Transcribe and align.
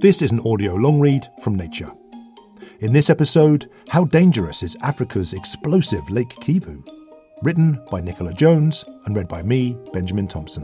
This 0.00 0.22
is 0.22 0.30
an 0.30 0.38
audio 0.46 0.76
long 0.76 1.00
read 1.00 1.26
from 1.42 1.56
Nature. 1.56 1.90
In 2.78 2.92
this 2.92 3.10
episode, 3.10 3.68
How 3.88 4.04
Dangerous 4.04 4.62
is 4.62 4.76
Africa's 4.80 5.34
Explosive 5.34 6.08
Lake 6.08 6.28
Kivu? 6.28 6.88
Written 7.42 7.84
by 7.90 8.00
Nicola 8.00 8.32
Jones 8.32 8.84
and 9.06 9.16
read 9.16 9.26
by 9.26 9.42
me, 9.42 9.76
Benjamin 9.92 10.28
Thompson. 10.28 10.62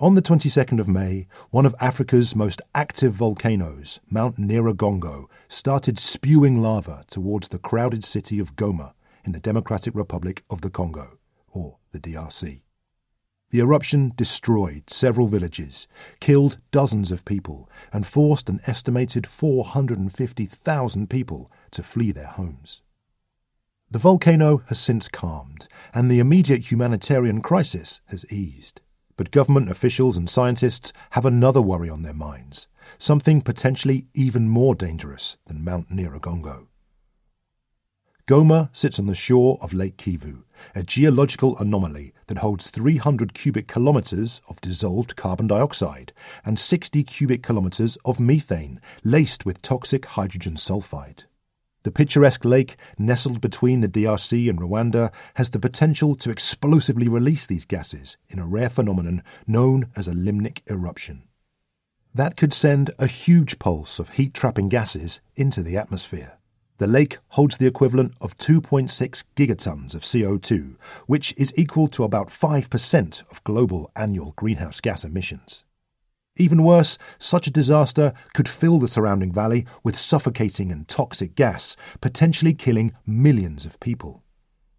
On 0.00 0.16
the 0.16 0.22
22nd 0.22 0.80
of 0.80 0.88
May, 0.88 1.28
one 1.50 1.64
of 1.64 1.76
Africa's 1.78 2.34
most 2.34 2.60
active 2.74 3.12
volcanoes, 3.12 4.00
Mount 4.10 4.36
Nyiragongo, 4.36 5.26
started 5.46 5.96
spewing 6.00 6.60
lava 6.60 7.04
towards 7.08 7.50
the 7.50 7.60
crowded 7.60 8.02
city 8.02 8.40
of 8.40 8.56
Goma 8.56 8.94
in 9.24 9.30
the 9.30 9.38
Democratic 9.38 9.94
Republic 9.94 10.42
of 10.50 10.62
the 10.62 10.70
Congo, 10.70 11.18
or 11.52 11.76
the 11.92 12.00
DRC. 12.00 12.62
The 13.52 13.60
eruption 13.60 14.14
destroyed 14.16 14.88
several 14.88 15.26
villages, 15.28 15.86
killed 16.20 16.56
dozens 16.70 17.10
of 17.10 17.26
people, 17.26 17.68
and 17.92 18.06
forced 18.06 18.48
an 18.48 18.62
estimated 18.66 19.26
450,000 19.26 21.10
people 21.10 21.52
to 21.72 21.82
flee 21.82 22.12
their 22.12 22.28
homes. 22.28 22.80
The 23.90 23.98
volcano 23.98 24.62
has 24.68 24.78
since 24.78 25.06
calmed, 25.06 25.68
and 25.92 26.10
the 26.10 26.18
immediate 26.18 26.70
humanitarian 26.70 27.42
crisis 27.42 28.00
has 28.06 28.24
eased. 28.32 28.80
But 29.18 29.30
government 29.30 29.70
officials 29.70 30.16
and 30.16 30.30
scientists 30.30 30.94
have 31.10 31.26
another 31.26 31.60
worry 31.60 31.90
on 31.90 32.00
their 32.00 32.14
minds, 32.14 32.68
something 32.96 33.42
potentially 33.42 34.06
even 34.14 34.48
more 34.48 34.74
dangerous 34.74 35.36
than 35.46 35.62
Mount 35.62 35.90
Nyiragongo. 35.90 36.68
Goma 38.28 38.68
sits 38.72 39.00
on 39.00 39.06
the 39.06 39.14
shore 39.16 39.58
of 39.60 39.72
Lake 39.72 39.96
Kivu, 39.96 40.44
a 40.76 40.84
geological 40.84 41.58
anomaly 41.58 42.14
that 42.28 42.38
holds 42.38 42.70
300 42.70 43.34
cubic 43.34 43.66
kilometres 43.66 44.40
of 44.48 44.60
dissolved 44.60 45.16
carbon 45.16 45.48
dioxide 45.48 46.12
and 46.44 46.56
60 46.56 47.02
cubic 47.02 47.42
kilometres 47.42 47.98
of 48.04 48.20
methane 48.20 48.80
laced 49.02 49.44
with 49.44 49.60
toxic 49.60 50.06
hydrogen 50.06 50.54
sulfide. 50.54 51.24
The 51.82 51.90
picturesque 51.90 52.44
lake, 52.44 52.76
nestled 52.96 53.40
between 53.40 53.80
the 53.80 53.88
DRC 53.88 54.48
and 54.48 54.60
Rwanda, 54.60 55.10
has 55.34 55.50
the 55.50 55.58
potential 55.58 56.14
to 56.14 56.30
explosively 56.30 57.08
release 57.08 57.44
these 57.44 57.64
gases 57.64 58.16
in 58.28 58.38
a 58.38 58.46
rare 58.46 58.70
phenomenon 58.70 59.24
known 59.48 59.90
as 59.96 60.06
a 60.06 60.12
limnic 60.12 60.60
eruption. 60.70 61.24
That 62.14 62.36
could 62.36 62.54
send 62.54 62.92
a 63.00 63.08
huge 63.08 63.58
pulse 63.58 63.98
of 63.98 64.10
heat 64.10 64.32
trapping 64.32 64.68
gases 64.68 65.20
into 65.34 65.60
the 65.60 65.76
atmosphere. 65.76 66.38
The 66.78 66.86
lake 66.86 67.18
holds 67.28 67.58
the 67.58 67.66
equivalent 67.66 68.14
of 68.20 68.36
2.6 68.38 69.24
gigatons 69.36 69.94
of 69.94 70.02
CO2, 70.02 70.76
which 71.06 71.34
is 71.36 71.52
equal 71.56 71.88
to 71.88 72.04
about 72.04 72.28
5% 72.28 73.22
of 73.30 73.44
global 73.44 73.90
annual 73.94 74.32
greenhouse 74.36 74.80
gas 74.80 75.04
emissions. 75.04 75.64
Even 76.36 76.62
worse, 76.62 76.96
such 77.18 77.46
a 77.46 77.50
disaster 77.50 78.14
could 78.32 78.48
fill 78.48 78.78
the 78.78 78.88
surrounding 78.88 79.30
valley 79.30 79.66
with 79.84 79.98
suffocating 79.98 80.72
and 80.72 80.88
toxic 80.88 81.34
gas, 81.34 81.76
potentially 82.00 82.54
killing 82.54 82.94
millions 83.06 83.66
of 83.66 83.78
people. 83.80 84.22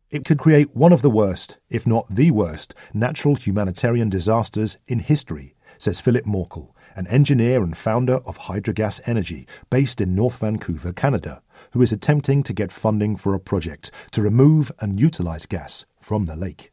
It 0.09 0.25
could 0.25 0.39
create 0.39 0.75
one 0.75 0.91
of 0.91 1.03
the 1.03 1.11
worst, 1.11 1.57
if 1.69 1.85
not 1.85 2.07
the 2.09 2.31
worst, 2.31 2.73
natural 2.93 3.35
humanitarian 3.35 4.09
disasters 4.09 4.77
in 4.87 4.99
history, 4.99 5.55
says 5.77 5.99
Philip 5.99 6.25
Morkel, 6.25 6.73
an 6.95 7.05
engineer 7.07 7.61
and 7.61 7.77
founder 7.77 8.15
of 8.25 8.39
Hydrogas 8.39 8.99
Energy, 9.05 9.47
based 9.69 10.01
in 10.01 10.15
North 10.15 10.37
Vancouver, 10.37 10.91
Canada, 10.91 11.42
who 11.73 11.81
is 11.81 11.91
attempting 11.91 12.43
to 12.43 12.53
get 12.53 12.71
funding 12.71 13.15
for 13.15 13.33
a 13.33 13.39
project 13.39 13.91
to 14.11 14.21
remove 14.21 14.71
and 14.79 14.99
utilize 14.99 15.45
gas 15.45 15.85
from 15.99 16.25
the 16.25 16.35
lake. 16.35 16.71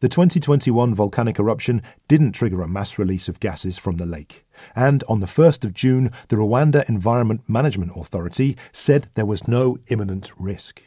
The 0.00 0.08
2021 0.08 0.94
volcanic 0.94 1.38
eruption 1.38 1.82
didn't 2.08 2.32
trigger 2.32 2.62
a 2.62 2.68
mass 2.68 2.98
release 2.98 3.28
of 3.28 3.38
gases 3.38 3.76
from 3.78 3.98
the 3.98 4.06
lake, 4.06 4.46
and 4.74 5.04
on 5.08 5.20
the 5.20 5.26
1st 5.26 5.64
of 5.64 5.74
June, 5.74 6.10
the 6.28 6.36
Rwanda 6.36 6.88
Environment 6.88 7.42
Management 7.46 7.92
Authority 7.94 8.56
said 8.72 9.10
there 9.14 9.26
was 9.26 9.46
no 9.46 9.78
imminent 9.88 10.32
risk. 10.38 10.82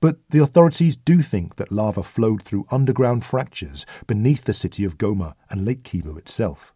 But 0.00 0.18
the 0.30 0.42
authorities 0.42 0.96
do 0.96 1.20
think 1.20 1.56
that 1.56 1.72
lava 1.72 2.02
flowed 2.02 2.42
through 2.42 2.66
underground 2.70 3.24
fractures 3.24 3.84
beneath 4.06 4.44
the 4.44 4.54
city 4.54 4.84
of 4.84 4.98
Goma 4.98 5.34
and 5.50 5.64
Lake 5.64 5.82
Kivu 5.82 6.16
itself. 6.18 6.73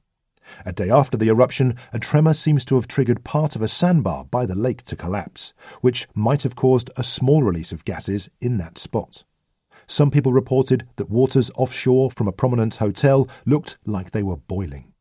A 0.64 0.72
day 0.72 0.90
after 0.90 1.16
the 1.16 1.28
eruption, 1.28 1.76
a 1.92 1.98
tremor 1.98 2.34
seems 2.34 2.64
to 2.66 2.74
have 2.74 2.88
triggered 2.88 3.24
part 3.24 3.56
of 3.56 3.62
a 3.62 3.68
sandbar 3.68 4.24
by 4.24 4.46
the 4.46 4.54
lake 4.54 4.82
to 4.84 4.96
collapse, 4.96 5.52
which 5.80 6.08
might 6.14 6.42
have 6.42 6.56
caused 6.56 6.90
a 6.96 7.04
small 7.04 7.42
release 7.42 7.72
of 7.72 7.84
gases 7.84 8.28
in 8.40 8.58
that 8.58 8.78
spot. 8.78 9.24
Some 9.86 10.10
people 10.10 10.32
reported 10.32 10.86
that 10.96 11.10
waters 11.10 11.50
offshore 11.56 12.10
from 12.10 12.28
a 12.28 12.32
prominent 12.32 12.76
hotel 12.76 13.28
looked 13.46 13.78
like 13.86 14.10
they 14.10 14.22
were 14.22 14.36
boiling. 14.36 14.92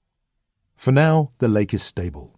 For 0.76 0.92
now, 0.92 1.32
the 1.40 1.48
lake 1.48 1.74
is 1.74 1.84
stable. 1.84 2.38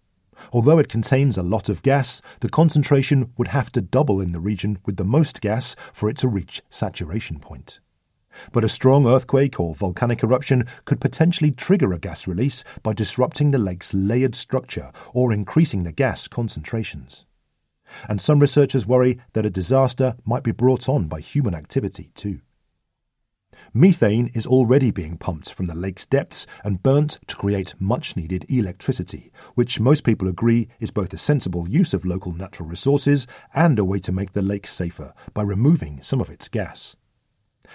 Although 0.52 0.78
it 0.78 0.88
contains 0.88 1.36
a 1.36 1.42
lot 1.42 1.68
of 1.68 1.82
gas, 1.82 2.22
the 2.40 2.48
concentration 2.48 3.32
would 3.36 3.48
have 3.48 3.70
to 3.72 3.80
double 3.80 4.20
in 4.20 4.32
the 4.32 4.40
region 4.40 4.78
with 4.86 4.96
the 4.96 5.04
most 5.04 5.40
gas 5.40 5.76
for 5.92 6.08
it 6.08 6.16
to 6.18 6.28
reach 6.28 6.62
saturation 6.70 7.38
point. 7.38 7.78
But 8.52 8.64
a 8.64 8.68
strong 8.68 9.06
earthquake 9.06 9.58
or 9.58 9.74
volcanic 9.74 10.22
eruption 10.22 10.66
could 10.84 11.00
potentially 11.00 11.50
trigger 11.50 11.92
a 11.92 11.98
gas 11.98 12.26
release 12.26 12.64
by 12.82 12.92
disrupting 12.92 13.50
the 13.50 13.58
lake's 13.58 13.92
layered 13.92 14.34
structure 14.34 14.92
or 15.12 15.32
increasing 15.32 15.84
the 15.84 15.92
gas 15.92 16.28
concentrations. 16.28 17.24
And 18.08 18.20
some 18.20 18.38
researchers 18.38 18.86
worry 18.86 19.18
that 19.32 19.46
a 19.46 19.50
disaster 19.50 20.16
might 20.24 20.44
be 20.44 20.52
brought 20.52 20.88
on 20.88 21.08
by 21.08 21.20
human 21.20 21.54
activity 21.54 22.10
too. 22.14 22.40
Methane 23.74 24.30
is 24.34 24.46
already 24.46 24.90
being 24.90 25.16
pumped 25.16 25.52
from 25.52 25.66
the 25.66 25.74
lake's 25.74 26.06
depths 26.06 26.46
and 26.64 26.82
burnt 26.82 27.18
to 27.26 27.36
create 27.36 27.74
much 27.78 28.16
needed 28.16 28.46
electricity, 28.48 29.32
which 29.54 29.80
most 29.80 30.02
people 30.02 30.28
agree 30.28 30.68
is 30.78 30.90
both 30.90 31.12
a 31.12 31.18
sensible 31.18 31.68
use 31.68 31.92
of 31.92 32.04
local 32.04 32.32
natural 32.32 32.68
resources 32.68 33.26
and 33.54 33.78
a 33.78 33.84
way 33.84 33.98
to 33.98 34.12
make 34.12 34.32
the 34.32 34.42
lake 34.42 34.66
safer 34.66 35.12
by 35.34 35.42
removing 35.42 36.00
some 36.00 36.20
of 36.20 36.30
its 36.30 36.48
gas. 36.48 36.96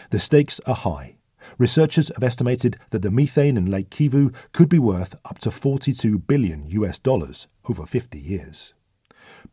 The 0.10 0.20
stakes 0.20 0.60
are 0.66 0.76
high. 0.76 1.18
Researchers 1.58 2.10
have 2.10 2.24
estimated 2.24 2.78
that 2.90 3.02
the 3.02 3.12
methane 3.12 3.58
in 3.58 3.70
Lake 3.70 3.90
Kivu 3.90 4.34
could 4.52 4.70
be 4.70 4.80
worth 4.80 5.16
up 5.26 5.40
to 5.40 5.52
42 5.52 6.20
billion 6.20 6.66
US 6.68 6.98
dollars 6.98 7.48
over 7.70 7.86
50 7.86 8.20
years. 8.20 8.74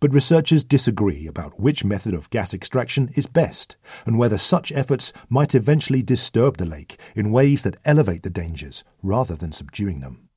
But 0.01 0.13
researchers 0.13 0.65
disagree 0.65 1.27
about 1.27 1.61
which 1.61 1.85
method 1.85 2.15
of 2.15 2.31
gas 2.31 2.53
extraction 2.53 3.11
is 3.15 3.27
best 3.27 3.77
and 4.05 4.19
whether 4.19 4.39
such 4.39 4.73
efforts 4.73 5.13
might 5.29 5.55
eventually 5.55 6.03
disturb 6.03 6.57
the 6.57 6.67
lake 6.67 6.99
in 7.15 7.33
ways 7.33 7.63
that 7.63 7.77
elevate 7.85 8.23
the 8.23 8.31
dangers 8.31 8.85
rather 9.03 9.37
than 9.37 9.53
subduing 9.53 10.01
them. 10.01 10.29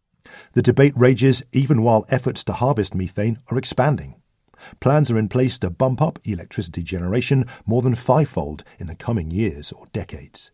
The 0.53 0.61
debate 0.61 0.93
rages 0.95 1.43
even 1.51 1.81
while 1.81 2.05
efforts 2.09 2.43
to 2.45 2.53
harvest 2.53 2.95
methane 2.95 3.39
are 3.49 3.57
expanding. 3.57 4.15
Plans 4.79 5.11
are 5.11 5.17
in 5.17 5.29
place 5.29 5.57
to 5.59 5.69
bump 5.69 6.01
up 6.01 6.19
electricity 6.23 6.83
generation 6.83 7.45
more 7.65 7.81
than 7.81 7.95
fivefold 7.95 8.63
in 8.79 8.87
the 8.87 8.95
coming 8.95 9.31
years 9.31 9.71
or 9.71 9.87
decades. 9.93 10.51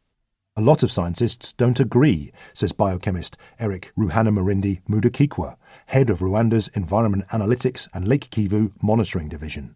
A 0.57 0.61
lot 0.61 0.83
of 0.83 0.91
scientists 0.91 1.53
don't 1.53 1.79
agree, 1.79 2.33
says 2.53 2.73
biochemist 2.73 3.37
Eric 3.57 3.93
Ruhanamarindi 3.97 4.81
Mudakikwa, 4.89 5.55
head 5.85 6.09
of 6.09 6.19
Rwanda's 6.19 6.67
Environment 6.73 7.25
Analytics 7.29 7.87
and 7.93 8.07
Lake 8.07 8.29
Kivu 8.29 8.73
Monitoring 8.81 9.29
Division. 9.29 9.75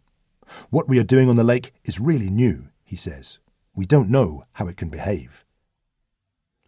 What 0.69 0.89
we 0.89 0.99
are 0.99 1.03
doing 1.03 1.29
on 1.29 1.37
the 1.37 1.43
lake 1.43 1.73
is 1.85 1.99
really 1.99 2.29
new, 2.29 2.67
he 2.83 2.95
says. 2.95 3.39
We 3.73 3.85
don't 3.85 4.09
know 4.09 4.43
how 4.53 4.67
it 4.67 4.77
can 4.77 4.89
behave. 4.89 5.45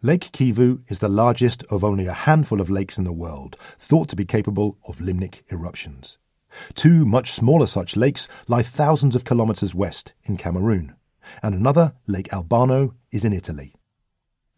Lake 0.00 0.30
Kivu 0.32 0.82
is 0.88 1.00
the 1.00 1.08
largest 1.08 1.64
of 1.64 1.82
only 1.82 2.06
a 2.06 2.12
handful 2.12 2.60
of 2.60 2.70
lakes 2.70 2.98
in 2.98 3.04
the 3.04 3.12
world 3.12 3.56
thought 3.78 4.08
to 4.08 4.16
be 4.16 4.24
capable 4.24 4.78
of 4.86 4.98
limnic 4.98 5.42
eruptions. 5.50 6.18
Two 6.74 7.04
much 7.04 7.32
smaller 7.32 7.66
such 7.66 7.96
lakes 7.96 8.28
lie 8.46 8.62
thousands 8.62 9.14
of 9.14 9.24
kilometres 9.24 9.74
west 9.74 10.12
in 10.24 10.36
Cameroon, 10.36 10.94
and 11.42 11.54
another, 11.54 11.94
Lake 12.06 12.32
Albano, 12.32 12.94
is 13.10 13.24
in 13.24 13.32
Italy. 13.32 13.74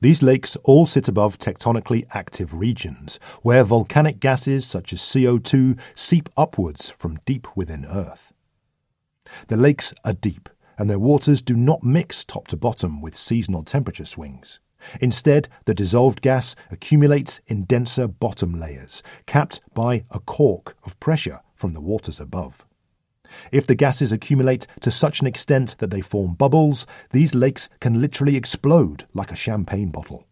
These 0.03 0.23
lakes 0.23 0.57
all 0.65 0.87
sit 0.87 1.09
above 1.09 1.39
tectonically 1.39 2.07
active 2.13 2.55
regions, 2.55 3.21
where 3.43 3.65
volcanic 3.65 4.19
gases 4.19 4.67
such 4.67 4.95
as 4.95 5.01
CO2 5.01 5.79
seep 5.95 6.31
upwards 6.39 6.91
from 6.97 7.21
deep 7.27 7.47
within 7.55 7.85
Earth. 7.85 8.33
The 9.49 9.59
lakes 9.59 9.93
are 10.05 10.15
deep, 10.15 10.49
and 10.79 10.89
their 10.89 10.99
waters 10.99 11.43
do 11.43 11.55
not 11.55 11.85
mix 11.85 12.25
top 12.25 12.49
to 12.49 12.57
bottom 12.57 13.03
with 13.03 13.15
seasonal 13.15 13.63
temperature 13.63 14.07
swings. 14.07 14.59
Instead, 15.03 15.49
the 15.67 15.75
dissolved 15.75 16.23
gas 16.23 16.57
accumulates 16.71 17.43
in 17.47 17.65
denser 17.65 18.09
bottom 18.09 18.59
layers, 18.59 19.03
capped 19.27 19.61
by 19.75 20.05
a 20.11 20.19
cork 20.19 20.77
of 20.85 20.99
pressure 20.99 21.41
from 21.61 21.75
the 21.75 21.81
waters 21.81 22.19
above. 22.19 22.65
If 23.53 23.67
the 23.67 23.75
gases 23.75 24.11
accumulate 24.11 24.67
to 24.81 24.91
such 24.91 25.21
an 25.21 25.27
extent 25.27 25.77
that 25.79 25.91
they 25.91 26.01
form 26.01 26.35
bubbles, 26.35 26.87
these 27.13 27.35
lakes 27.35 27.69
can 27.79 28.01
literally 28.01 28.35
explode 28.35 29.05
like 29.13 29.31
a 29.31 29.37
champagne 29.37 29.91
bottle. 29.91 30.27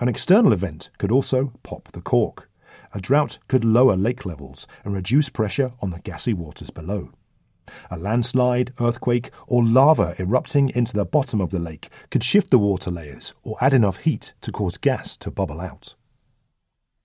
An 0.00 0.08
external 0.08 0.52
event 0.52 0.90
could 0.98 1.12
also 1.12 1.52
pop 1.62 1.92
the 1.92 2.00
cork. 2.00 2.50
A 2.92 3.00
drought 3.00 3.38
could 3.46 3.64
lower 3.64 3.96
lake 3.96 4.26
levels 4.26 4.66
and 4.84 4.92
reduce 4.92 5.28
pressure 5.28 5.72
on 5.80 5.90
the 5.90 6.00
gassy 6.00 6.34
waters 6.34 6.70
below. 6.70 7.10
A 7.88 7.96
landslide, 7.96 8.72
earthquake, 8.80 9.30
or 9.46 9.64
lava 9.64 10.16
erupting 10.18 10.70
into 10.70 10.94
the 10.94 11.04
bottom 11.04 11.40
of 11.40 11.50
the 11.50 11.60
lake 11.60 11.88
could 12.10 12.24
shift 12.24 12.50
the 12.50 12.58
water 12.58 12.90
layers 12.90 13.32
or 13.44 13.56
add 13.60 13.72
enough 13.72 13.98
heat 13.98 14.32
to 14.40 14.50
cause 14.50 14.76
gas 14.76 15.16
to 15.18 15.30
bubble 15.30 15.60
out. 15.60 15.94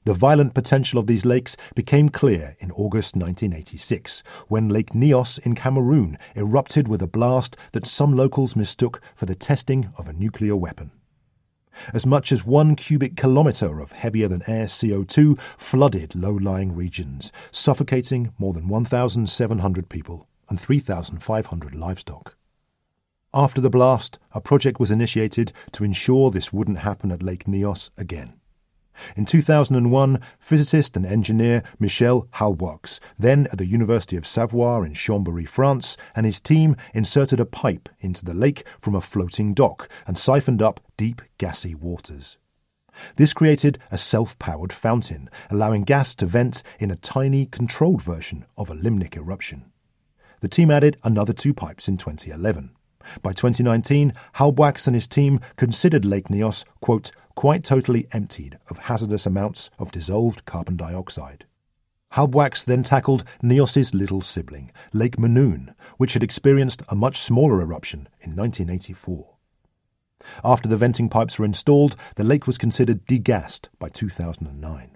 The 0.06 0.14
violent 0.14 0.54
potential 0.54 1.00
of 1.00 1.08
these 1.08 1.26
lakes 1.26 1.58
became 1.74 2.10
clear 2.10 2.56
in 2.60 2.72
August 2.72 3.16
1986 3.16 4.22
when 4.48 4.70
Lake 4.70 4.94
Nyos 4.94 5.40
in 5.40 5.56
Cameroon 5.56 6.20
erupted 6.36 6.88
with 6.88 7.02
a 7.02 7.08
blast 7.08 7.58
that 7.72 7.88
some 7.88 8.16
locals 8.16 8.56
mistook 8.56 9.02
for 9.16 9.26
the 9.26 9.34
testing 9.34 9.90
of 9.98 10.08
a 10.08 10.14
nuclear 10.14 10.56
weapon. 10.56 10.92
As 11.92 12.06
much 12.06 12.32
as 12.32 12.46
one 12.46 12.76
cubic 12.76 13.18
kilometre 13.18 13.80
of 13.80 13.94
heavier 13.94 14.28
than 14.28 14.48
air 14.48 14.66
CO2 14.66 15.40
flooded 15.58 16.14
low 16.14 16.34
lying 16.34 16.76
regions, 16.76 17.32
suffocating 17.52 18.32
more 18.38 18.54
than 18.54 18.68
1,700 18.68 19.90
people 19.90 20.28
and 20.50 20.62
3,500 20.62 21.74
livestock. 21.74 22.36
After 23.34 23.60
the 23.60 23.72
blast, 23.72 24.20
a 24.34 24.40
project 24.40 24.80
was 24.80 24.92
initiated 24.92 25.52
to 25.72 25.84
ensure 25.84 26.30
this 26.30 26.54
wouldn't 26.54 26.80
happen 26.80 27.12
at 27.12 27.24
Lake 27.24 27.46
Nyos 27.46 27.90
again. 27.98 28.34
In 29.16 29.26
2001, 29.26 30.20
physicist 30.40 30.96
and 30.96 31.06
engineer 31.06 31.64
Michel 31.80 32.28
Halbwachs, 32.36 33.00
then 33.18 33.48
at 33.52 33.58
the 33.58 33.66
University 33.66 34.18
of 34.18 34.28
Savoie 34.28 34.84
in 34.84 34.94
Chambéry, 34.94 35.48
France, 35.48 35.98
and 36.16 36.26
his 36.26 36.40
team 36.40 36.76
inserted 36.94 37.40
a 37.40 37.46
pipe 37.46 37.90
into 38.00 38.24
the 38.24 38.34
lake 38.34 38.66
from 38.80 38.96
a 38.96 39.02
floating 39.02 39.54
dock 39.54 39.90
and 40.08 40.18
siphoned 40.18 40.62
up 40.62 40.80
deep, 40.98 41.22
gassy 41.38 41.76
waters. 41.76 42.38
This 43.18 43.34
created 43.34 43.78
a 43.92 43.98
self 43.98 44.38
powered 44.40 44.72
fountain, 44.72 45.30
allowing 45.50 45.84
gas 45.84 46.16
to 46.16 46.26
vent 46.26 46.64
in 46.80 46.92
a 46.92 46.96
tiny, 46.96 47.46
controlled 47.46 48.02
version 48.02 48.46
of 48.58 48.70
a 48.70 48.76
limnic 48.76 49.18
eruption. 49.18 49.72
The 50.42 50.48
team 50.48 50.72
added 50.72 50.98
another 51.04 51.34
two 51.34 51.54
pipes 51.54 51.88
in 51.88 51.98
2011. 51.98 52.72
By 53.22 53.34
2019, 53.34 54.14
Halbwachs 54.36 54.88
and 54.88 54.96
his 54.96 55.08
team 55.08 55.40
considered 55.58 56.06
Lake 56.06 56.28
Nyos, 56.28 56.66
quote, 56.82 57.12
quite 57.36 57.64
totally 57.64 58.08
emptied 58.12 58.58
of 58.70 58.78
hazardous 58.80 59.26
amounts 59.26 59.70
of 59.78 59.92
dissolved 59.92 60.46
carbon 60.46 60.78
dioxide. 60.78 61.46
Halbwachs 62.14 62.64
then 62.64 62.82
tackled 62.82 63.26
Nyos's 63.44 63.94
little 63.94 64.22
sibling, 64.22 64.72
Lake 64.94 65.20
Monoun, 65.20 65.76
which 65.98 66.14
had 66.14 66.24
experienced 66.24 66.82
a 66.88 66.96
much 66.96 67.20
smaller 67.20 67.62
eruption 67.62 68.08
in 68.22 68.36
1984. 68.36 69.36
After 70.44 70.70
the 70.70 70.78
venting 70.78 71.10
pipes 71.10 71.38
were 71.38 71.46
installed, 71.46 71.96
the 72.16 72.24
lake 72.24 72.48
was 72.48 72.58
considered 72.58 73.06
degassed 73.06 73.68
by 73.80 73.90
2009. 73.90 74.95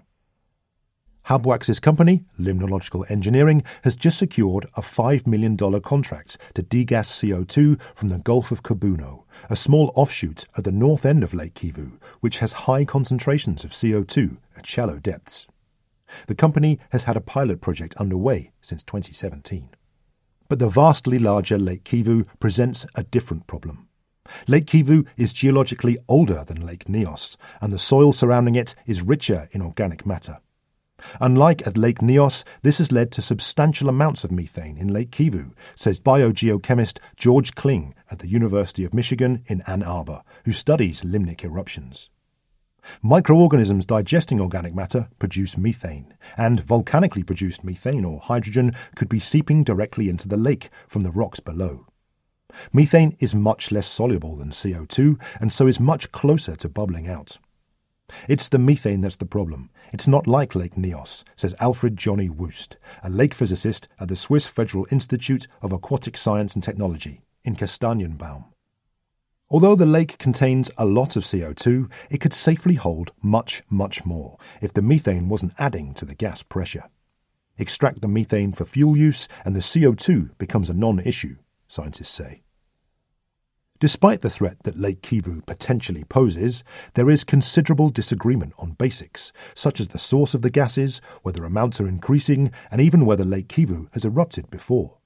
Halbwachs's 1.30 1.78
company, 1.78 2.24
Limnological 2.40 3.08
Engineering, 3.08 3.62
has 3.84 3.94
just 3.94 4.18
secured 4.18 4.66
a 4.76 4.82
$5 4.82 5.28
million 5.28 5.56
contract 5.80 6.36
to 6.54 6.62
degas 6.62 7.06
CO2 7.06 7.80
from 7.94 8.08
the 8.08 8.18
Gulf 8.18 8.50
of 8.50 8.64
Kabuno, 8.64 9.22
a 9.48 9.54
small 9.54 9.92
offshoot 9.94 10.46
at 10.58 10.64
the 10.64 10.72
north 10.72 11.06
end 11.06 11.22
of 11.22 11.32
Lake 11.32 11.54
Kivu, 11.54 12.00
which 12.18 12.40
has 12.40 12.66
high 12.66 12.84
concentrations 12.84 13.62
of 13.62 13.70
CO2 13.70 14.38
at 14.56 14.66
shallow 14.66 14.98
depths. 14.98 15.46
The 16.26 16.34
company 16.34 16.80
has 16.90 17.04
had 17.04 17.16
a 17.16 17.20
pilot 17.20 17.60
project 17.60 17.94
underway 17.94 18.50
since 18.60 18.82
2017. 18.82 19.68
But 20.48 20.58
the 20.58 20.68
vastly 20.68 21.20
larger 21.20 21.60
Lake 21.60 21.84
Kivu 21.84 22.26
presents 22.40 22.86
a 22.96 23.04
different 23.04 23.46
problem. 23.46 23.86
Lake 24.48 24.66
Kivu 24.66 25.06
is 25.16 25.32
geologically 25.32 25.96
older 26.08 26.42
than 26.44 26.66
Lake 26.66 26.86
Nyos, 26.86 27.36
and 27.60 27.72
the 27.72 27.78
soil 27.78 28.12
surrounding 28.12 28.56
it 28.56 28.74
is 28.84 29.00
richer 29.00 29.48
in 29.52 29.62
organic 29.62 30.04
matter. 30.04 30.38
Unlike 31.20 31.66
at 31.66 31.76
Lake 31.76 31.98
Nyos, 31.98 32.44
this 32.62 32.78
has 32.78 32.92
led 32.92 33.12
to 33.12 33.22
substantial 33.22 33.88
amounts 33.88 34.24
of 34.24 34.32
methane 34.32 34.76
in 34.76 34.92
Lake 34.92 35.10
Kivu, 35.10 35.52
says 35.74 36.00
biogeochemist 36.00 36.98
George 37.16 37.54
Kling 37.54 37.94
at 38.10 38.18
the 38.18 38.28
University 38.28 38.84
of 38.84 38.94
Michigan 38.94 39.44
in 39.46 39.62
Ann 39.66 39.82
Arbor, 39.82 40.22
who 40.44 40.52
studies 40.52 41.02
limnic 41.02 41.44
eruptions. 41.44 42.08
Microorganisms 43.02 43.84
digesting 43.84 44.40
organic 44.40 44.74
matter 44.74 45.08
produce 45.18 45.56
methane, 45.56 46.14
and 46.36 46.60
volcanically 46.60 47.22
produced 47.22 47.62
methane 47.62 48.04
or 48.04 48.20
hydrogen 48.20 48.74
could 48.96 49.08
be 49.08 49.20
seeping 49.20 49.62
directly 49.62 50.08
into 50.08 50.28
the 50.28 50.36
lake 50.36 50.70
from 50.88 51.02
the 51.02 51.10
rocks 51.10 51.40
below. 51.40 51.86
Methane 52.72 53.16
is 53.20 53.34
much 53.34 53.70
less 53.70 53.86
soluble 53.86 54.36
than 54.36 54.50
CO2 54.50 55.20
and 55.40 55.52
so 55.52 55.66
is 55.66 55.78
much 55.78 56.10
closer 56.12 56.56
to 56.56 56.68
bubbling 56.68 57.08
out. 57.08 57.38
It's 58.28 58.48
the 58.48 58.58
methane 58.58 59.00
that's 59.00 59.16
the 59.16 59.26
problem. 59.26 59.70
It's 59.92 60.06
not 60.06 60.26
like 60.26 60.54
Lake 60.54 60.74
Nyos, 60.74 61.24
says 61.36 61.54
Alfred 61.60 61.96
Johnny 61.96 62.28
Wüest, 62.28 62.76
a 63.02 63.10
lake 63.10 63.34
physicist 63.34 63.88
at 63.98 64.08
the 64.08 64.16
Swiss 64.16 64.46
Federal 64.46 64.86
Institute 64.90 65.46
of 65.62 65.72
Aquatic 65.72 66.16
Science 66.16 66.54
and 66.54 66.62
Technology 66.62 67.22
in 67.44 67.56
Kastanienbaum. 67.56 68.44
Although 69.52 69.74
the 69.74 69.86
lake 69.86 70.16
contains 70.18 70.70
a 70.78 70.84
lot 70.84 71.16
of 71.16 71.24
CO2, 71.24 71.90
it 72.08 72.20
could 72.20 72.32
safely 72.32 72.74
hold 72.74 73.10
much, 73.20 73.64
much 73.68 74.04
more 74.04 74.38
if 74.60 74.72
the 74.72 74.82
methane 74.82 75.28
wasn't 75.28 75.54
adding 75.58 75.92
to 75.94 76.04
the 76.04 76.14
gas 76.14 76.42
pressure. 76.44 76.84
Extract 77.58 78.00
the 78.00 78.08
methane 78.08 78.52
for 78.52 78.64
fuel 78.64 78.96
use, 78.96 79.26
and 79.44 79.56
the 79.56 79.60
CO2 79.60 80.38
becomes 80.38 80.70
a 80.70 80.74
non 80.74 81.00
issue, 81.00 81.36
scientists 81.66 82.10
say. 82.10 82.42
Despite 83.80 84.20
the 84.20 84.28
threat 84.28 84.58
that 84.64 84.78
Lake 84.78 85.00
Kivu 85.00 85.44
potentially 85.46 86.04
poses, 86.04 86.62
there 86.92 87.08
is 87.08 87.24
considerable 87.24 87.88
disagreement 87.88 88.52
on 88.58 88.72
basics, 88.72 89.32
such 89.54 89.80
as 89.80 89.88
the 89.88 89.98
source 89.98 90.34
of 90.34 90.42
the 90.42 90.50
gases, 90.50 91.00
whether 91.22 91.46
amounts 91.46 91.80
are 91.80 91.88
increasing, 91.88 92.52
and 92.70 92.82
even 92.82 93.06
whether 93.06 93.24
Lake 93.24 93.48
Kivu 93.48 93.88
has 93.94 94.04
erupted 94.04 94.50
before. 94.50 94.99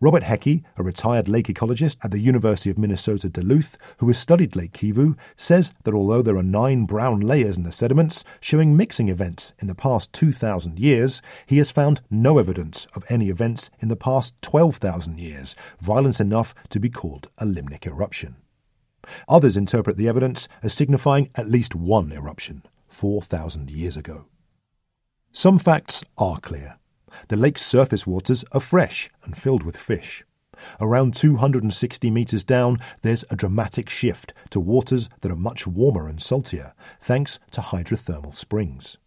Robert 0.00 0.22
Hecky, 0.22 0.64
a 0.76 0.82
retired 0.82 1.28
lake 1.28 1.46
ecologist 1.46 1.96
at 2.02 2.10
the 2.10 2.18
University 2.18 2.70
of 2.70 2.78
Minnesota 2.78 3.28
Duluth, 3.28 3.76
who 3.98 4.06
has 4.08 4.18
studied 4.18 4.56
Lake 4.56 4.72
Kivu, 4.72 5.16
says 5.36 5.72
that 5.84 5.94
although 5.94 6.22
there 6.22 6.36
are 6.36 6.42
nine 6.42 6.84
brown 6.84 7.20
layers 7.20 7.56
in 7.56 7.62
the 7.62 7.72
sediments 7.72 8.24
showing 8.40 8.76
mixing 8.76 9.08
events 9.08 9.52
in 9.58 9.68
the 9.68 9.74
past 9.74 10.12
2,000 10.12 10.78
years, 10.78 11.22
he 11.46 11.58
has 11.58 11.70
found 11.70 12.00
no 12.10 12.38
evidence 12.38 12.86
of 12.94 13.04
any 13.08 13.28
events 13.28 13.70
in 13.80 13.88
the 13.88 13.96
past 13.96 14.34
12,000 14.42 15.18
years, 15.18 15.54
violence 15.80 16.20
enough 16.20 16.54
to 16.68 16.80
be 16.80 16.90
called 16.90 17.28
a 17.38 17.44
limnic 17.44 17.86
eruption. 17.86 18.36
Others 19.28 19.56
interpret 19.56 19.96
the 19.96 20.08
evidence 20.08 20.48
as 20.62 20.74
signifying 20.74 21.30
at 21.34 21.48
least 21.48 21.74
one 21.74 22.12
eruption, 22.12 22.62
4,000 22.88 23.70
years 23.70 23.96
ago. 23.96 24.26
Some 25.32 25.58
facts 25.58 26.02
are 26.18 26.40
clear. 26.40 26.79
The 27.28 27.36
lake's 27.36 27.64
surface 27.64 28.06
waters 28.06 28.44
are 28.52 28.60
fresh 28.60 29.10
and 29.24 29.36
filled 29.36 29.62
with 29.62 29.76
fish. 29.76 30.24
Around 30.80 31.14
260 31.14 32.10
metres 32.10 32.44
down, 32.44 32.78
there's 33.02 33.24
a 33.30 33.36
dramatic 33.36 33.88
shift 33.88 34.32
to 34.50 34.60
waters 34.60 35.08
that 35.20 35.32
are 35.32 35.36
much 35.36 35.66
warmer 35.66 36.08
and 36.08 36.20
saltier, 36.20 36.74
thanks 37.00 37.38
to 37.52 37.60
hydrothermal 37.60 38.34
springs. 38.34 38.98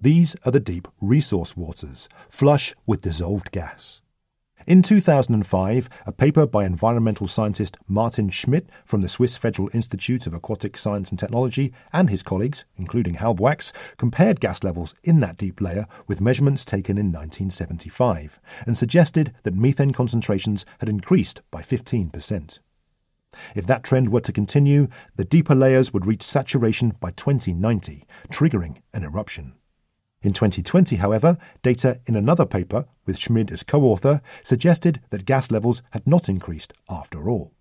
These 0.00 0.36
are 0.44 0.52
the 0.52 0.60
deep 0.60 0.88
resource 1.00 1.56
waters, 1.56 2.08
flush 2.28 2.74
with 2.86 3.02
dissolved 3.02 3.50
gas. 3.52 4.00
In 4.66 4.82
2005, 4.82 5.88
a 6.06 6.12
paper 6.12 6.46
by 6.46 6.66
environmental 6.66 7.26
scientist 7.26 7.78
Martin 7.88 8.28
Schmid 8.28 8.70
from 8.84 9.00
the 9.00 9.08
Swiss 9.08 9.36
Federal 9.36 9.70
Institute 9.72 10.26
of 10.26 10.34
Aquatic 10.34 10.76
Science 10.76 11.08
and 11.08 11.18
Technology 11.18 11.72
and 11.94 12.10
his 12.10 12.22
colleagues, 12.22 12.66
including 12.76 13.14
Halbwachs, 13.14 13.72
compared 13.96 14.38
gas 14.38 14.62
levels 14.62 14.94
in 15.02 15.20
that 15.20 15.38
deep 15.38 15.62
layer 15.62 15.86
with 16.06 16.20
measurements 16.20 16.66
taken 16.66 16.98
in 16.98 17.06
1975 17.06 18.38
and 18.66 18.76
suggested 18.76 19.32
that 19.44 19.54
methane 19.54 19.92
concentrations 19.92 20.66
had 20.78 20.90
increased 20.90 21.40
by 21.50 21.62
15%. 21.62 22.58
If 23.54 23.66
that 23.66 23.82
trend 23.82 24.10
were 24.10 24.20
to 24.20 24.32
continue, 24.32 24.88
the 25.16 25.24
deeper 25.24 25.54
layers 25.54 25.92
would 25.92 26.04
reach 26.04 26.22
saturation 26.22 26.94
by 27.00 27.12
2090, 27.12 28.06
triggering 28.30 28.82
an 28.92 29.04
eruption. 29.04 29.54
In 30.22 30.32
2020, 30.34 30.96
however, 30.96 31.38
data 31.62 32.00
in 32.06 32.14
another 32.14 32.44
paper, 32.44 32.86
with 33.06 33.18
Schmid 33.18 33.50
as 33.50 33.62
co 33.62 33.82
author, 33.84 34.20
suggested 34.44 35.00
that 35.10 35.24
gas 35.24 35.50
levels 35.50 35.82
had 35.90 36.06
not 36.06 36.28
increased 36.28 36.74
after 36.90 37.30
all. 37.30 37.54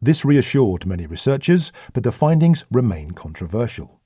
This 0.00 0.24
reassured 0.24 0.86
many 0.86 1.06
researchers, 1.06 1.72
but 1.92 2.04
the 2.04 2.12
findings 2.12 2.64
remain 2.70 3.10
controversial. 3.10 4.00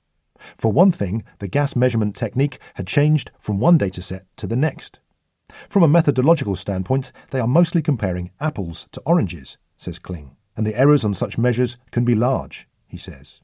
For 0.57 0.71
one 0.71 0.91
thing, 0.91 1.23
the 1.39 1.47
gas 1.47 1.75
measurement 1.75 2.15
technique 2.15 2.59
had 2.75 2.87
changed 2.87 3.31
from 3.39 3.59
one 3.59 3.77
dataset 3.77 4.21
to 4.37 4.47
the 4.47 4.55
next. 4.55 4.99
From 5.69 5.83
a 5.83 5.87
methodological 5.87 6.55
standpoint, 6.55 7.11
they 7.29 7.39
are 7.39 7.47
mostly 7.47 7.81
comparing 7.81 8.31
apples 8.39 8.87
to 8.93 9.01
oranges, 9.05 9.57
says 9.77 9.99
Kling, 9.99 10.35
and 10.57 10.65
the 10.65 10.77
errors 10.77 11.05
on 11.05 11.13
such 11.13 11.37
measures 11.37 11.77
can 11.91 12.05
be 12.05 12.15
large, 12.15 12.67
he 12.87 12.97
says. 12.97 13.41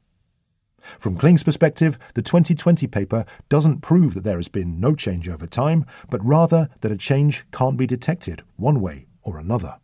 From 0.98 1.16
Kling's 1.16 1.42
perspective, 1.42 1.98
the 2.14 2.22
2020 2.22 2.86
paper 2.86 3.24
doesn't 3.48 3.80
prove 3.80 4.14
that 4.14 4.24
there 4.24 4.36
has 4.36 4.48
been 4.48 4.80
no 4.80 4.94
change 4.94 5.28
over 5.28 5.46
time, 5.46 5.84
but 6.08 6.24
rather 6.24 6.68
that 6.80 6.92
a 6.92 6.96
change 6.96 7.44
can't 7.52 7.76
be 7.76 7.86
detected 7.86 8.42
one 8.56 8.80
way 8.80 9.06
or 9.22 9.38
another. 9.38 9.76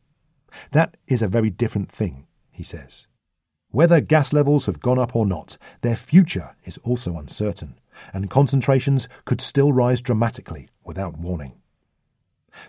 That 0.71 0.97
is 1.07 1.23
a 1.23 1.29
very 1.29 1.51
different 1.51 1.91
thing, 1.91 2.27
he 2.51 2.63
says. 2.63 3.07
Whether 3.71 4.01
gas 4.01 4.33
levels 4.33 4.67
have 4.67 4.81
gone 4.81 4.99
up 4.99 5.17
or 5.17 5.27
not, 5.27 5.59
their 5.81 5.97
future 5.97 6.55
is 6.65 6.79
also 6.85 7.19
uncertain, 7.19 7.75
and 8.13 8.31
concentrations 8.31 9.09
could 9.25 9.41
still 9.41 9.73
rise 9.73 10.01
dramatically 10.01 10.69
without 10.85 11.19
warning. 11.19 11.55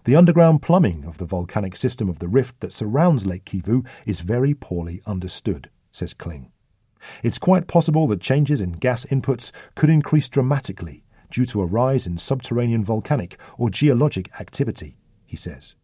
The 0.05 0.15
underground 0.15 0.63
plumbing 0.63 1.05
of 1.05 1.19
the 1.19 1.25
volcanic 1.25 1.75
system 1.75 2.09
of 2.09 2.17
the 2.17 2.27
rift 2.27 2.59
that 2.61 2.73
surrounds 2.73 3.27
Lake 3.27 3.45
Kivu 3.45 3.85
is 4.07 4.21
very 4.21 4.55
poorly 4.55 5.01
understood, 5.05 5.69
says 5.91 6.15
Kling. 6.15 6.51
It's 7.23 7.39
quite 7.39 7.67
possible 7.67 8.07
that 8.07 8.21
changes 8.21 8.61
in 8.61 8.73
gas 8.73 9.05
inputs 9.05 9.51
could 9.75 9.89
increase 9.89 10.29
dramatically 10.29 11.03
due 11.29 11.45
to 11.47 11.61
a 11.61 11.65
rise 11.65 12.07
in 12.07 12.17
subterranean 12.17 12.83
volcanic 12.83 13.37
or 13.57 13.69
geologic 13.69 14.29
activity, 14.39 14.97
he 15.25 15.35
says. 15.35 15.75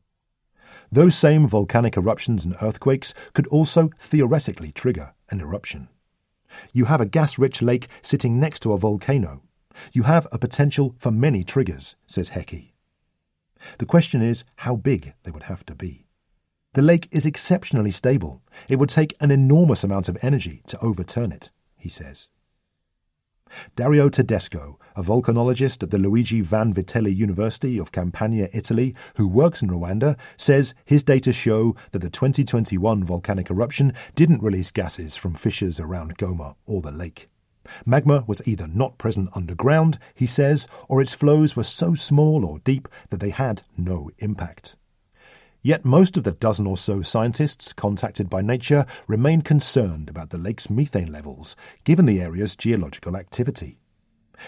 Those 0.91 1.15
same 1.15 1.47
volcanic 1.47 1.97
eruptions 1.97 2.45
and 2.45 2.55
earthquakes 2.61 3.13
could 3.33 3.47
also 3.47 3.91
theoretically 3.99 4.71
trigger 4.71 5.13
an 5.29 5.39
eruption. 5.39 5.87
You 6.73 6.85
have 6.85 7.01
a 7.01 7.05
gas 7.05 7.37
rich 7.37 7.61
lake 7.61 7.87
sitting 8.01 8.39
next 8.39 8.59
to 8.61 8.73
a 8.73 8.77
volcano. 8.77 9.41
You 9.93 10.03
have 10.03 10.27
a 10.31 10.37
potential 10.37 10.95
for 10.99 11.11
many 11.11 11.43
triggers, 11.43 11.95
says 12.07 12.31
Hecky. 12.31 12.71
The 13.77 13.85
question 13.85 14.21
is 14.21 14.43
how 14.57 14.75
big 14.75 15.13
they 15.23 15.31
would 15.31 15.43
have 15.43 15.65
to 15.67 15.75
be. 15.75 16.00
The 16.73 16.81
lake 16.81 17.09
is 17.11 17.25
exceptionally 17.25 17.91
stable. 17.91 18.41
It 18.69 18.77
would 18.77 18.89
take 18.89 19.15
an 19.19 19.29
enormous 19.29 19.83
amount 19.83 20.07
of 20.07 20.17
energy 20.21 20.61
to 20.67 20.79
overturn 20.79 21.33
it, 21.33 21.51
he 21.77 21.89
says. 21.89 22.29
Dario 23.75 24.07
Tedesco, 24.07 24.79
a 24.95 25.03
volcanologist 25.03 25.83
at 25.83 25.91
the 25.91 25.97
Luigi 25.97 26.41
Vanvitelli 26.41 27.13
University 27.13 27.77
of 27.77 27.91
Campania, 27.91 28.47
Italy, 28.53 28.95
who 29.15 29.27
works 29.27 29.61
in 29.61 29.69
Rwanda, 29.69 30.17
says 30.37 30.73
his 30.85 31.03
data 31.03 31.33
show 31.33 31.75
that 31.91 31.99
the 31.99 32.09
2021 32.09 33.03
volcanic 33.03 33.51
eruption 33.51 33.93
didn't 34.15 34.41
release 34.41 34.71
gases 34.71 35.17
from 35.17 35.33
fissures 35.33 35.77
around 35.77 36.17
Goma 36.17 36.55
or 36.65 36.81
the 36.81 36.93
lake. 36.93 37.27
Magma 37.85 38.23
was 38.25 38.41
either 38.45 38.67
not 38.67 38.97
present 38.97 39.29
underground, 39.35 39.99
he 40.15 40.25
says, 40.25 40.67
or 40.87 41.01
its 41.01 41.13
flows 41.13 41.53
were 41.55 41.63
so 41.63 41.95
small 41.95 42.45
or 42.45 42.59
deep 42.59 42.87
that 43.09 43.19
they 43.19 43.29
had 43.29 43.63
no 43.77 44.09
impact. 44.19 44.77
Yet 45.63 45.85
most 45.85 46.17
of 46.17 46.23
the 46.23 46.31
dozen 46.31 46.65
or 46.65 46.75
so 46.75 47.03
scientists 47.03 47.71
contacted 47.71 48.29
by 48.29 48.41
Nature 48.41 48.85
remain 49.07 49.43
concerned 49.43 50.09
about 50.09 50.31
the 50.31 50.39
lake's 50.39 50.71
methane 50.71 51.11
levels, 51.11 51.55
given 51.83 52.07
the 52.07 52.19
area's 52.19 52.55
geological 52.55 53.15
activity. 53.15 53.77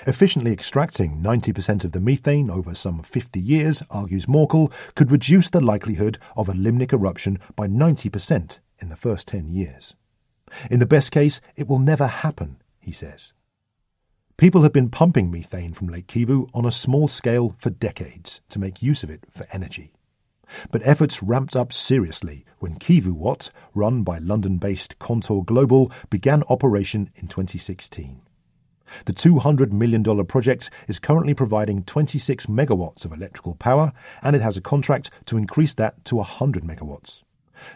Efficiently 0.08 0.52
extracting 0.52 1.22
90% 1.22 1.84
of 1.84 1.92
the 1.92 2.00
methane 2.00 2.50
over 2.50 2.74
some 2.74 3.04
50 3.04 3.40
years, 3.40 3.84
argues 3.92 4.26
Morkel, 4.26 4.72
could 4.96 5.12
reduce 5.12 5.52
the 5.52 5.62
likelihood 5.62 6.18
of 6.36 6.50
a 6.50 6.54
limnic 6.54 6.92
eruption 6.92 7.38
by 7.56 7.68
90% 7.68 8.60
in 8.80 8.90
the 8.90 8.96
first 8.96 9.28
10 9.28 9.52
years. 9.52 9.94
In 10.72 10.80
the 10.80 10.88
best 10.88 11.12
case, 11.12 11.42
it 11.56 11.68
will 11.68 11.78
never 11.80 12.08
happen, 12.08 12.58
he 12.80 12.92
says. 12.92 13.34
People 14.36 14.64
have 14.64 14.74
been 14.74 14.90
pumping 14.90 15.30
methane 15.30 15.74
from 15.74 15.90
Lake 15.90 16.08
Kivu 16.08 16.50
on 16.56 16.66
a 16.66 16.72
small 16.72 17.08
scale 17.08 17.56
for 17.60 17.70
decades 17.70 18.42
to 18.50 18.58
make 18.58 18.82
use 18.82 19.04
of 19.04 19.12
it 19.12 19.26
for 19.30 19.46
energy. 19.52 19.94
But 20.72 20.82
efforts 20.86 21.24
ramped 21.24 21.56
up 21.56 21.72
seriously 21.72 22.46
when 22.60 22.80
Kivu 22.80 23.14
KivuWatt, 23.14 23.50
run 23.74 24.04
by 24.04 24.18
London 24.20 24.58
based 24.58 24.98
Contour 25.00 25.44
Global, 25.44 25.92
began 26.10 26.44
operation 26.50 27.10
in 27.16 27.28
2016. 27.28 28.22
The 29.06 29.14
$200 29.14 29.72
million 29.72 30.04
project 30.26 30.70
is 30.88 31.00
currently 31.00 31.34
providing 31.34 31.84
26 31.84 32.46
megawatts 32.48 33.06
of 33.06 33.14
electrical 33.14 33.56
power, 33.56 33.94
and 34.22 34.36
it 34.36 34.42
has 34.42 34.58
a 34.58 34.62
contract 34.62 35.10
to 35.26 35.38
increase 35.38 35.74
that 35.76 36.06
to 36.06 36.18
100 36.18 36.64
megawatts. 36.64 37.24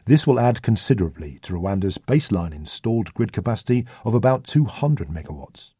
This 0.05 0.27
will 0.27 0.39
add 0.39 0.61
considerably 0.61 1.39
to 1.43 1.53
Rwanda's 1.53 1.97
baseline 1.97 2.53
installed 2.53 3.13
grid 3.13 3.31
capacity 3.31 3.85
of 4.03 4.13
about 4.13 4.43
200 4.43 5.07
megawatts. 5.07 5.73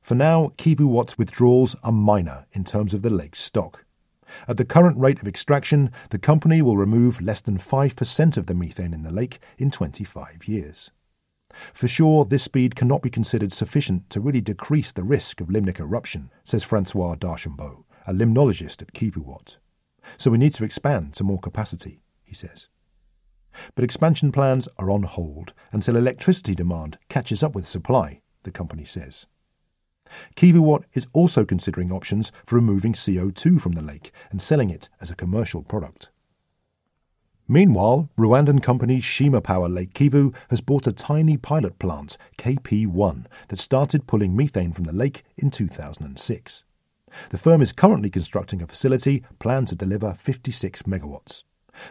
For 0.00 0.14
now, 0.14 0.52
KivuWatt's 0.58 1.18
withdrawals 1.18 1.76
are 1.82 1.92
minor 1.92 2.46
in 2.52 2.64
terms 2.64 2.94
of 2.94 3.02
the 3.02 3.10
lake's 3.10 3.40
stock. 3.40 3.83
At 4.48 4.56
the 4.56 4.64
current 4.64 4.98
rate 4.98 5.20
of 5.20 5.28
extraction, 5.28 5.90
the 6.10 6.18
company 6.18 6.62
will 6.62 6.76
remove 6.76 7.20
less 7.20 7.40
than 7.40 7.58
5% 7.58 8.36
of 8.36 8.46
the 8.46 8.54
methane 8.54 8.94
in 8.94 9.02
the 9.02 9.10
lake 9.10 9.40
in 9.58 9.70
25 9.70 10.48
years. 10.48 10.90
For 11.72 11.88
sure, 11.88 12.24
this 12.24 12.42
speed 12.42 12.74
cannot 12.74 13.02
be 13.02 13.10
considered 13.10 13.52
sufficient 13.52 14.10
to 14.10 14.20
really 14.20 14.40
decrease 14.40 14.92
the 14.92 15.04
risk 15.04 15.40
of 15.40 15.48
limnic 15.48 15.78
eruption, 15.78 16.30
says 16.42 16.64
Francois 16.64 17.14
Darchambeau, 17.14 17.84
a 18.06 18.12
limnologist 18.12 18.82
at 18.82 18.92
KivuWatt. 18.92 19.58
So 20.18 20.30
we 20.30 20.38
need 20.38 20.54
to 20.54 20.64
expand 20.64 21.14
to 21.14 21.24
more 21.24 21.40
capacity, 21.40 22.02
he 22.22 22.34
says. 22.34 22.68
But 23.74 23.84
expansion 23.84 24.32
plans 24.32 24.68
are 24.78 24.90
on 24.90 25.04
hold 25.04 25.52
until 25.72 25.96
electricity 25.96 26.54
demand 26.54 26.98
catches 27.08 27.42
up 27.42 27.54
with 27.54 27.66
supply, 27.66 28.20
the 28.42 28.50
company 28.50 28.84
says. 28.84 29.26
KivuWatt 30.36 30.84
is 30.94 31.06
also 31.12 31.44
considering 31.44 31.92
options 31.92 32.32
for 32.44 32.56
removing 32.56 32.92
CO2 32.92 33.60
from 33.60 33.72
the 33.72 33.82
lake 33.82 34.12
and 34.30 34.40
selling 34.40 34.70
it 34.70 34.88
as 35.00 35.10
a 35.10 35.16
commercial 35.16 35.62
product. 35.62 36.10
Meanwhile, 37.46 38.08
Rwandan 38.16 38.62
company 38.62 39.00
Shema 39.00 39.40
Power 39.40 39.68
Lake 39.68 39.92
Kivu 39.92 40.34
has 40.48 40.62
bought 40.62 40.86
a 40.86 40.92
tiny 40.92 41.36
pilot 41.36 41.78
plant, 41.78 42.16
KP1, 42.38 43.26
that 43.48 43.58
started 43.58 44.06
pulling 44.06 44.34
methane 44.34 44.72
from 44.72 44.84
the 44.84 44.92
lake 44.92 45.24
in 45.36 45.50
2006. 45.50 46.64
The 47.30 47.38
firm 47.38 47.60
is 47.60 47.72
currently 47.72 48.08
constructing 48.08 48.62
a 48.62 48.66
facility 48.66 49.24
planned 49.38 49.68
to 49.68 49.74
deliver 49.74 50.14
56 50.14 50.82
megawatts. 50.82 51.44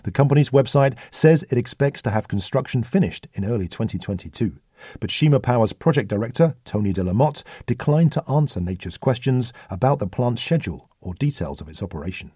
The 0.03 0.12
company's 0.12 0.50
website 0.50 0.96
says 1.12 1.46
it 1.51 1.58
expects 1.58 2.01
to 2.03 2.10
have 2.10 2.27
construction 2.27 2.82
finished 2.82 3.27
in 3.34 3.46
early 3.46 3.68
2022, 3.68 4.58
but 5.00 5.12
Shema 5.12 5.40
Power's 5.40 5.74
project 5.74 6.08
director, 6.08 6.56
Tony 6.66 6.94
de 6.94 7.02
Delamotte, 7.02 7.44
declined 7.66 8.12
to 8.13 8.30
answer 8.30 8.60
Nature's 8.60 8.98
questions 8.98 9.54
about 9.70 10.00
the 10.00 10.08
plant's 10.08 10.42
schedule 10.42 10.90
or 11.02 11.13
details 11.13 11.62
of 11.62 11.70
its 11.70 11.84
operation. 11.84 12.32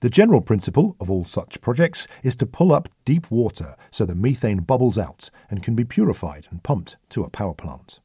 The 0.00 0.10
general 0.10 0.40
principle 0.40 0.96
of 1.00 1.10
all 1.10 1.24
such 1.24 1.60
projects 1.60 2.06
is 2.22 2.36
to 2.36 2.46
pull 2.46 2.72
up 2.72 2.88
deep 3.04 3.30
water 3.30 3.74
so 3.90 4.06
the 4.06 4.14
methane 4.14 4.60
bubbles 4.60 4.96
out 4.96 5.28
and 5.50 5.62
can 5.62 5.74
be 5.74 5.84
purified 5.84 6.46
and 6.50 6.62
pumped 6.62 6.96
to 7.10 7.24
a 7.24 7.30
power 7.30 7.54
plant. 7.54 7.98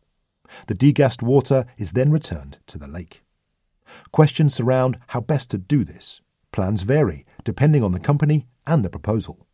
The 0.68 0.76
degassed 0.76 1.22
water 1.22 1.66
is 1.78 1.92
then 1.92 2.12
returned 2.12 2.58
to 2.68 2.80
the 2.80 2.88
lake. 2.88 3.24
Questions 4.12 4.56
surround 4.56 4.98
how 5.08 5.22
best 5.22 5.52
to 5.52 5.60
do 5.60 5.84
this. 5.84 6.22
Plans 6.52 6.82
vary 6.82 7.26
depending 7.44 7.84
on 7.84 7.92
the 7.92 8.00
company 8.00 8.48
and 8.66 8.84
the 8.84 8.90
proposal. 8.90 9.46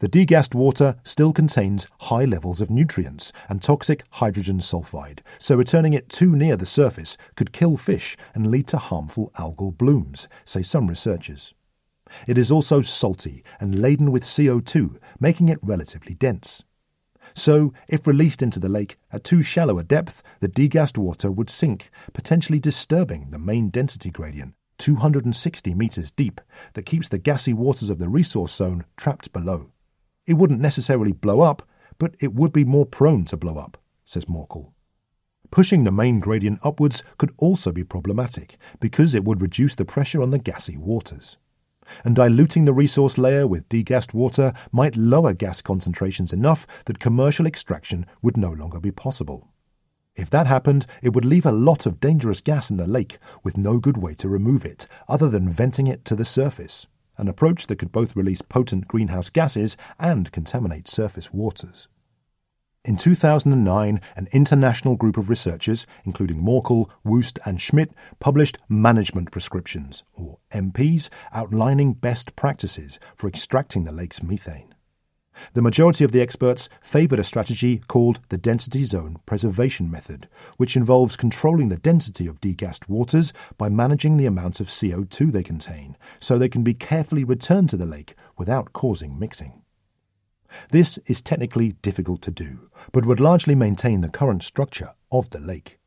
The 0.00 0.08
degassed 0.08 0.54
water 0.54 0.94
still 1.02 1.32
contains 1.32 1.88
high 2.02 2.24
levels 2.24 2.60
of 2.60 2.70
nutrients 2.70 3.32
and 3.48 3.60
toxic 3.60 4.04
hydrogen 4.10 4.60
sulfide, 4.60 5.22
so 5.40 5.56
returning 5.56 5.92
it 5.92 6.08
too 6.08 6.36
near 6.36 6.56
the 6.56 6.66
surface 6.66 7.16
could 7.34 7.52
kill 7.52 7.76
fish 7.76 8.16
and 8.32 8.48
lead 8.48 8.68
to 8.68 8.78
harmful 8.78 9.32
algal 9.36 9.76
blooms, 9.76 10.28
say 10.44 10.62
some 10.62 10.86
researchers. 10.86 11.52
It 12.28 12.38
is 12.38 12.48
also 12.48 12.80
salty 12.80 13.42
and 13.58 13.82
laden 13.82 14.12
with 14.12 14.22
CO2, 14.22 15.00
making 15.18 15.48
it 15.48 15.58
relatively 15.62 16.14
dense. 16.14 16.62
So, 17.34 17.72
if 17.88 18.06
released 18.06 18.40
into 18.40 18.60
the 18.60 18.68
lake 18.68 18.98
at 19.12 19.24
too 19.24 19.42
shallow 19.42 19.80
a 19.80 19.82
depth, 19.82 20.22
the 20.38 20.48
degassed 20.48 20.96
water 20.96 21.32
would 21.32 21.50
sink, 21.50 21.90
potentially 22.12 22.60
disturbing 22.60 23.30
the 23.30 23.38
main 23.38 23.68
density 23.68 24.12
gradient, 24.12 24.54
260 24.78 25.74
metres 25.74 26.12
deep, 26.12 26.40
that 26.74 26.86
keeps 26.86 27.08
the 27.08 27.18
gassy 27.18 27.52
waters 27.52 27.90
of 27.90 27.98
the 27.98 28.08
resource 28.08 28.54
zone 28.54 28.84
trapped 28.96 29.32
below. 29.32 29.72
It 30.28 30.34
wouldn't 30.34 30.60
necessarily 30.60 31.12
blow 31.12 31.40
up, 31.40 31.66
but 31.96 32.14
it 32.20 32.34
would 32.34 32.52
be 32.52 32.62
more 32.62 32.84
prone 32.84 33.24
to 33.24 33.36
blow 33.36 33.56
up, 33.56 33.78
says 34.04 34.26
Morkel. 34.26 34.72
Pushing 35.50 35.84
the 35.84 35.90
main 35.90 36.20
gradient 36.20 36.60
upwards 36.62 37.02
could 37.16 37.32
also 37.38 37.72
be 37.72 37.82
problematic 37.82 38.58
because 38.78 39.14
it 39.14 39.24
would 39.24 39.40
reduce 39.40 39.74
the 39.74 39.86
pressure 39.86 40.20
on 40.20 40.28
the 40.28 40.38
gassy 40.38 40.76
waters. 40.76 41.38
and 42.04 42.14
diluting 42.14 42.66
the 42.66 42.72
resource 42.74 43.16
layer 43.16 43.46
with 43.46 43.68
degassed 43.70 44.12
water 44.12 44.52
might 44.70 44.96
lower 44.96 45.32
gas 45.32 45.62
concentrations 45.62 46.32
enough 46.32 46.66
that 46.84 46.98
commercial 46.98 47.46
extraction 47.46 48.04
would 48.20 48.36
no 48.36 48.50
longer 48.50 48.78
be 48.78 48.90
possible. 48.90 49.48
If 50.14 50.28
that 50.28 50.46
happened, 50.46 50.84
it 51.00 51.14
would 51.14 51.24
leave 51.24 51.46
a 51.46 51.52
lot 51.52 51.86
of 51.86 52.00
dangerous 52.00 52.42
gas 52.42 52.70
in 52.70 52.76
the 52.76 52.86
lake 52.86 53.18
with 53.42 53.56
no 53.56 53.78
good 53.78 53.96
way 53.96 54.14
to 54.16 54.28
remove 54.28 54.66
it 54.66 54.86
other 55.08 55.30
than 55.30 55.48
venting 55.48 55.86
it 55.86 56.04
to 56.04 56.14
the 56.14 56.24
surface, 56.24 56.86
an 57.18 57.28
approach 57.28 57.66
that 57.66 57.76
could 57.76 57.92
both 57.92 58.16
release 58.16 58.40
potent 58.40 58.88
greenhouse 58.88 59.28
gases 59.28 59.76
and 59.98 60.32
contaminate 60.32 60.88
surface 60.88 61.32
waters. 61.32 61.88
In 62.84 62.96
2009, 62.96 64.00
an 64.16 64.28
international 64.32 64.96
group 64.96 65.18
of 65.18 65.28
researchers, 65.28 65.86
including 66.04 66.40
Morkel, 66.40 66.88
Wüest, 67.04 67.38
and 67.44 67.60
Schmid, 67.60 67.90
published 68.18 68.56
Management 68.68 69.30
Prescriptions, 69.30 70.04
or 70.14 70.38
MPs, 70.52 71.10
outlining 71.32 71.92
best 71.92 72.34
practices 72.34 72.98
for 73.14 73.28
extracting 73.28 73.84
the 73.84 73.92
lake's 73.92 74.22
methane. 74.22 74.74
The 75.54 75.62
majority 75.62 76.04
of 76.04 76.12
the 76.12 76.20
experts 76.20 76.68
favoured 76.80 77.18
a 77.18 77.24
strategy 77.24 77.78
called 77.88 78.20
the 78.28 78.38
density 78.38 78.84
zone 78.84 79.18
preservation 79.26 79.90
method, 79.90 80.28
which 80.56 80.76
involves 80.76 81.16
controlling 81.16 81.68
the 81.68 81.76
density 81.76 82.26
of 82.26 82.40
degassed 82.40 82.88
waters 82.88 83.32
by 83.56 83.68
managing 83.68 84.16
the 84.16 84.26
amount 84.26 84.60
of 84.60 84.68
CO2 84.68 85.32
they 85.32 85.42
contain, 85.42 85.96
so 86.20 86.38
they 86.38 86.48
can 86.48 86.62
be 86.62 86.74
carefully 86.74 87.24
returned 87.24 87.70
to 87.70 87.76
the 87.76 87.86
lake 87.86 88.14
without 88.36 88.72
causing 88.72 89.18
mixing. 89.18 89.62
This 90.70 90.98
is 91.06 91.20
technically 91.20 91.72
difficult 91.82 92.22
to 92.22 92.30
do, 92.30 92.70
but 92.92 93.04
would 93.04 93.20
largely 93.20 93.54
maintain 93.54 94.00
the 94.00 94.08
current 94.08 94.42
structure 94.42 94.94
of 95.12 95.30
the 95.30 95.40
lake. 95.40 95.78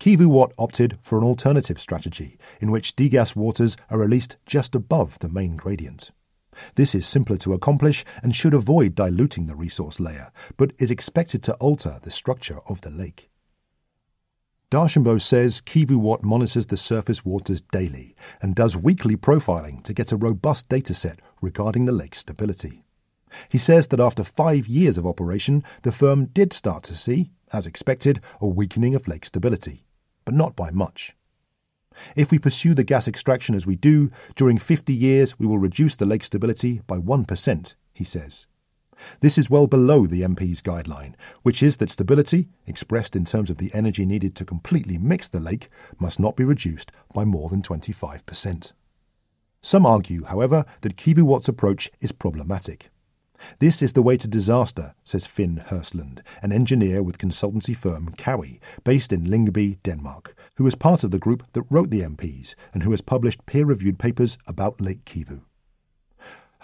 Kivu 0.00 0.26
Watt 0.26 0.52
opted 0.58 0.98
for 1.00 1.18
an 1.18 1.24
alternative 1.24 1.80
strategy 1.80 2.36
in 2.60 2.70
which 2.70 2.96
degas 2.96 3.36
waters 3.36 3.76
are 3.90 3.98
released 3.98 4.36
just 4.44 4.74
above 4.74 5.18
the 5.20 5.28
main 5.28 5.56
gradient. 5.56 6.10
This 6.74 6.94
is 6.94 7.06
simpler 7.06 7.36
to 7.38 7.52
accomplish 7.52 8.04
and 8.22 8.34
should 8.34 8.54
avoid 8.54 8.94
diluting 8.94 9.46
the 9.46 9.56
resource 9.56 10.00
layer, 10.00 10.32
but 10.56 10.72
is 10.78 10.90
expected 10.90 11.42
to 11.44 11.54
alter 11.54 11.98
the 12.02 12.10
structure 12.10 12.60
of 12.66 12.80
the 12.80 12.90
lake. 12.90 13.30
Darchambeau 14.70 15.18
says 15.18 15.60
Kivu 15.60 16.22
monitors 16.24 16.66
the 16.66 16.76
surface 16.76 17.24
waters 17.24 17.60
daily 17.60 18.16
and 18.42 18.56
does 18.56 18.76
weekly 18.76 19.16
profiling 19.16 19.82
to 19.84 19.94
get 19.94 20.10
a 20.10 20.16
robust 20.16 20.68
dataset 20.68 21.18
regarding 21.40 21.84
the 21.84 21.92
lake's 21.92 22.18
stability. 22.18 22.84
He 23.48 23.58
says 23.58 23.88
that 23.88 24.00
after 24.00 24.24
five 24.24 24.66
years 24.66 24.98
of 24.98 25.06
operation, 25.06 25.62
the 25.82 25.92
firm 25.92 26.26
did 26.26 26.52
start 26.52 26.82
to 26.84 26.94
see, 26.94 27.30
as 27.52 27.66
expected, 27.66 28.20
a 28.40 28.48
weakening 28.48 28.94
of 28.94 29.06
lake 29.06 29.24
stability, 29.24 29.84
but 30.24 30.34
not 30.34 30.56
by 30.56 30.70
much. 30.70 31.14
If 32.16 32.30
we 32.30 32.38
pursue 32.38 32.74
the 32.74 32.84
gas 32.84 33.06
extraction 33.08 33.54
as 33.54 33.66
we 33.66 33.76
do, 33.76 34.10
during 34.36 34.58
50 34.58 34.92
years 34.92 35.38
we 35.38 35.46
will 35.46 35.58
reduce 35.58 35.96
the 35.96 36.06
lake 36.06 36.24
stability 36.24 36.80
by 36.86 36.98
1%, 36.98 37.74
he 37.92 38.04
says. 38.04 38.46
This 39.20 39.38
is 39.38 39.50
well 39.50 39.66
below 39.66 40.06
the 40.06 40.22
MP's 40.22 40.62
guideline, 40.62 41.14
which 41.42 41.62
is 41.62 41.76
that 41.76 41.90
stability, 41.90 42.48
expressed 42.66 43.16
in 43.16 43.24
terms 43.24 43.50
of 43.50 43.58
the 43.58 43.72
energy 43.74 44.06
needed 44.06 44.34
to 44.36 44.44
completely 44.44 44.98
mix 44.98 45.28
the 45.28 45.40
lake, 45.40 45.68
must 45.98 46.20
not 46.20 46.36
be 46.36 46.44
reduced 46.44 46.92
by 47.12 47.24
more 47.24 47.48
than 47.48 47.62
25%. 47.62 48.72
Some 49.60 49.86
argue, 49.86 50.24
however, 50.24 50.64
that 50.82 50.96
Kivu 50.96 51.48
approach 51.48 51.90
is 52.00 52.12
problematic. 52.12 52.90
This 53.58 53.82
is 53.82 53.92
the 53.92 54.02
way 54.02 54.16
to 54.16 54.28
disaster, 54.28 54.94
says 55.04 55.26
Finn 55.26 55.64
Hirslund, 55.68 56.20
an 56.42 56.52
engineer 56.52 57.02
with 57.02 57.18
consultancy 57.18 57.76
firm 57.76 58.14
COWI, 58.16 58.60
based 58.84 59.12
in 59.12 59.24
Lyngby, 59.24 59.82
Denmark, 59.82 60.36
who 60.56 60.64
was 60.64 60.74
part 60.74 61.04
of 61.04 61.10
the 61.10 61.18
group 61.18 61.44
that 61.52 61.64
wrote 61.70 61.90
the 61.90 62.00
MPs 62.00 62.54
and 62.72 62.82
who 62.82 62.90
has 62.90 63.00
published 63.00 63.46
peer 63.46 63.64
reviewed 63.64 63.98
papers 63.98 64.38
about 64.46 64.80
Lake 64.80 65.04
Kivu. 65.04 65.42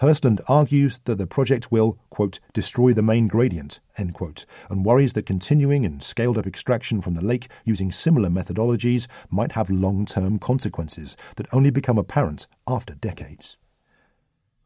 Hirslund 0.01 0.41
argues 0.47 0.99
that 1.05 1.19
the 1.19 1.27
project 1.27 1.71
will, 1.71 1.99
quote, 2.09 2.39
destroy 2.53 2.91
the 2.91 3.03
main 3.03 3.27
gradient, 3.27 3.79
end 3.99 4.15
quote, 4.15 4.47
and 4.67 4.83
worries 4.83 5.13
that 5.13 5.27
continuing 5.27 5.85
and 5.85 6.01
scaled 6.01 6.39
up 6.39 6.47
extraction 6.47 7.01
from 7.01 7.13
the 7.13 7.21
lake 7.21 7.49
using 7.65 7.91
similar 7.91 8.27
methodologies 8.27 9.05
might 9.29 9.51
have 9.51 9.69
long 9.69 10.07
term 10.07 10.39
consequences 10.39 11.15
that 11.35 11.53
only 11.53 11.69
become 11.69 11.99
apparent 11.99 12.47
after 12.67 12.95
decades. 12.95 13.57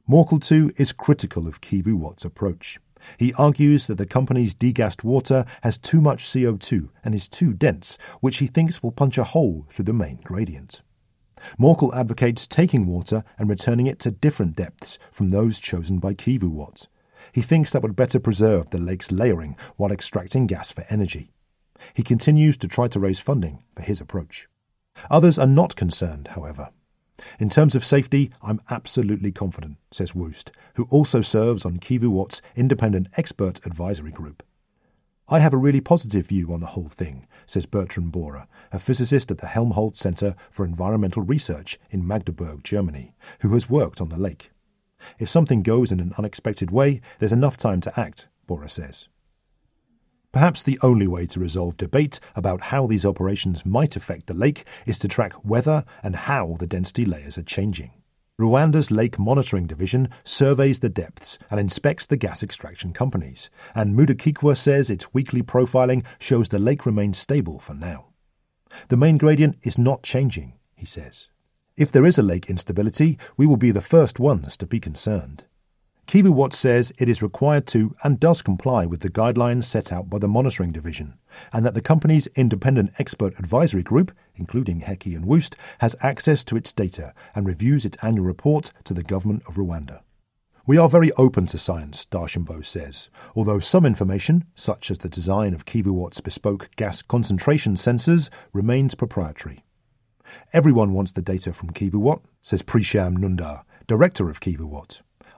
Morkel 0.08 0.40
too 0.40 0.72
is 0.78 0.92
critical 0.92 1.48
of 1.48 1.62
Kivu 1.62 1.96
Watt's 1.96 2.26
approach. 2.26 2.80
He 3.18 3.34
argues 3.34 3.88
that 3.88 3.96
the 3.96 4.06
company's 4.06 4.54
degassed 4.54 5.04
water 5.04 5.46
has 5.64 5.80
too 5.80 6.00
much 6.00 6.26
CO2 6.26 6.90
and 7.04 7.16
is 7.16 7.28
too 7.28 7.54
dense, 7.54 7.98
which 8.20 8.38
he 8.38 8.46
thinks 8.46 8.84
will 8.84 8.92
punch 8.92 9.18
a 9.18 9.24
hole 9.24 9.66
through 9.70 9.86
the 9.86 9.94
main 9.94 10.20
gradient. 10.24 10.84
Morkel 11.60 11.96
advocates 11.96 12.46
taking 12.46 12.86
water 12.86 13.24
and 13.40 13.50
returning 13.50 13.88
it 13.88 14.00
to 14.00 14.12
different 14.12 14.56
depths 14.56 15.00
from 15.12 15.30
those 15.30 15.60
chosen 15.60 15.98
by 15.98 16.14
Kivu 16.14 16.50
Watt. 16.50 16.88
He 17.32 17.42
thinks 17.42 17.72
that 17.72 17.82
would 17.82 17.96
better 17.96 18.20
preserve 18.20 18.70
the 18.70 18.78
lake's 18.78 19.12
layering 19.12 19.58
while 19.76 19.92
extracting 19.92 20.46
gas 20.46 20.72
for 20.72 20.86
energy. 20.90 21.32
He 21.96 22.04
continues 22.04 22.58
to 22.58 22.68
try 22.68 22.88
to 22.90 23.00
raise 23.00 23.20
funding 23.20 23.64
for 23.76 23.82
his 23.82 24.00
approach. 24.00 24.48
Others 25.10 25.40
are 25.40 25.48
not 25.48 25.76
concerned, 25.76 26.30
however. 26.30 26.70
In 27.40 27.50
terms 27.50 27.76
of 27.76 27.86
safety, 27.86 28.32
I'm 28.42 28.62
absolutely 28.70 29.32
confident, 29.32 29.78
says 29.92 30.12
Wüest, 30.12 30.50
who 30.76 30.88
also 30.90 31.22
serves 31.22 31.66
on 31.66 31.80
Kivu 31.80 32.10
Watt's 32.10 32.42
independent 32.56 33.08
expert 33.16 33.66
advisory 33.66 34.12
group. 34.12 34.44
I 35.28 35.40
have 35.40 35.54
a 35.54 35.58
really 35.58 35.82
positive 35.82 36.28
view 36.28 36.54
on 36.54 36.60
the 36.60 36.68
whole 36.68 36.90
thing, 36.90 37.26
says 37.48 37.66
Bertram 37.66 38.12
Boehrer, 38.12 38.48
a 38.72 38.78
physicist 38.78 39.32
at 39.32 39.40
the 39.40 39.48
Helmholtz 39.48 40.00
Center 40.00 40.36
for 40.52 40.66
Environmental 40.66 41.24
Research 41.24 41.80
in 41.90 42.06
Magdeburg, 42.06 42.64
Germany, 42.64 43.16
who 43.40 43.52
has 43.54 43.70
worked 43.70 44.02
on 44.02 44.10
the 44.10 44.18
lake. 44.18 44.52
If 45.18 45.30
something 45.30 45.64
goes 45.64 45.92
in 45.92 46.00
an 46.00 46.14
unexpected 46.18 46.70
way, 46.70 47.02
there's 47.20 47.34
enough 47.34 47.58
time 47.58 47.82
to 47.82 48.00
act, 48.00 48.28
Boehrer 48.48 48.70
says. 48.70 49.08
Perhaps 50.36 50.64
the 50.64 50.78
only 50.82 51.08
way 51.08 51.26
to 51.28 51.40
resolve 51.40 51.78
debate 51.78 52.20
about 52.36 52.60
how 52.60 52.88
these 52.88 53.06
operations 53.06 53.66
might 53.66 53.96
affect 53.96 54.28
the 54.28 54.34
lake 54.34 54.66
is 54.86 55.00
to 55.00 55.08
track 55.08 55.32
whether 55.46 55.86
and 56.04 56.14
how 56.14 56.58
the 56.60 56.68
density 56.68 57.06
layers 57.06 57.38
are 57.38 57.44
changing. 57.44 57.92
Rwanda's 58.38 58.92
Lake 58.92 59.18
Monitoring 59.18 59.66
Division 59.66 60.10
surveys 60.26 60.80
the 60.80 60.90
depths 60.90 61.40
and 61.50 61.58
inspects 61.58 62.06
the 62.06 62.18
gas 62.18 62.44
extraction 62.44 62.92
companies, 62.92 63.50
and 63.74 63.96
Mudakikwa 63.96 64.58
says 64.58 64.90
its 64.90 65.14
weekly 65.14 65.42
profiling 65.42 66.04
shows 66.20 66.50
the 66.50 66.60
lake 66.60 66.86
remains 66.86 67.18
stable 67.18 67.58
for 67.58 67.74
now. 67.74 68.08
The 68.90 68.98
main 68.98 69.18
gradient 69.18 69.56
is 69.64 69.78
not 69.78 70.04
changing, 70.04 70.56
he 70.76 70.86
says. 70.86 71.30
If 71.78 71.94
there 71.94 72.06
is 72.06 72.18
a 72.18 72.24
lake 72.24 72.50
instability, 72.50 73.18
we 73.38 73.46
will 73.46 73.56
be 73.56 73.72
the 73.72 73.80
first 73.80 74.20
ones 74.20 74.58
to 74.58 74.66
be 74.66 74.82
concerned. 74.82 75.46
Kivu 76.08 76.54
says 76.54 76.94
it 77.00 77.10
is 77.10 77.24
required 77.24 77.66
to 77.68 77.96
and 78.04 78.20
does 78.20 78.44
comply 78.44 78.86
with 78.86 79.00
the 79.00 79.10
guidelines 79.10 79.64
set 79.64 79.92
out 79.92 80.08
by 80.08 80.20
the 80.20 80.28
Monitoring 80.28 80.72
Division, 80.72 81.18
and 81.52 81.66
that 81.66 81.74
the 81.74 81.82
company's 81.82 82.28
independent 82.36 82.94
expert 83.00 83.38
advisory 83.40 83.82
group, 83.82 84.12
including 84.36 84.82
Hecky 84.82 85.16
and 85.16 85.26
Wüest, 85.26 85.56
has 85.80 85.96
access 86.02 86.44
to 86.44 86.56
its 86.56 86.72
data 86.72 87.14
and 87.34 87.48
reviews 87.48 87.86
its 87.86 87.98
annual 88.04 88.26
report 88.26 88.72
to 88.84 88.94
the 88.94 89.04
government 89.04 89.42
of 89.48 89.56
Rwanda. 89.56 90.02
We 90.68 90.78
are 90.78 90.90
very 90.90 91.12
open 91.14 91.48
to 91.48 91.58
science, 91.58 92.06
Darchambeau 92.06 92.62
says, 92.62 93.10
although 93.36 93.60
some 93.60 93.86
information, 93.86 94.46
such 94.56 94.92
as 94.92 95.00
the 95.00 95.10
design 95.10 95.54
of 95.54 95.66
Kivu 95.66 96.24
bespoke 96.24 96.70
gas 96.76 97.02
concentration 97.02 97.76
sensors, 97.76 98.30
remains 98.54 98.96
proprietary. 98.96 99.64
Everyone 100.54 100.94
wants 100.94 101.12
the 101.12 101.22
data 101.22 101.52
from 101.54 101.72
Kivu 101.72 102.20
says 102.42 102.62
Prisham 102.62 103.18
Nundar, 103.18 103.64
director 103.88 104.30
of 104.30 104.40
Kivu 104.40 104.66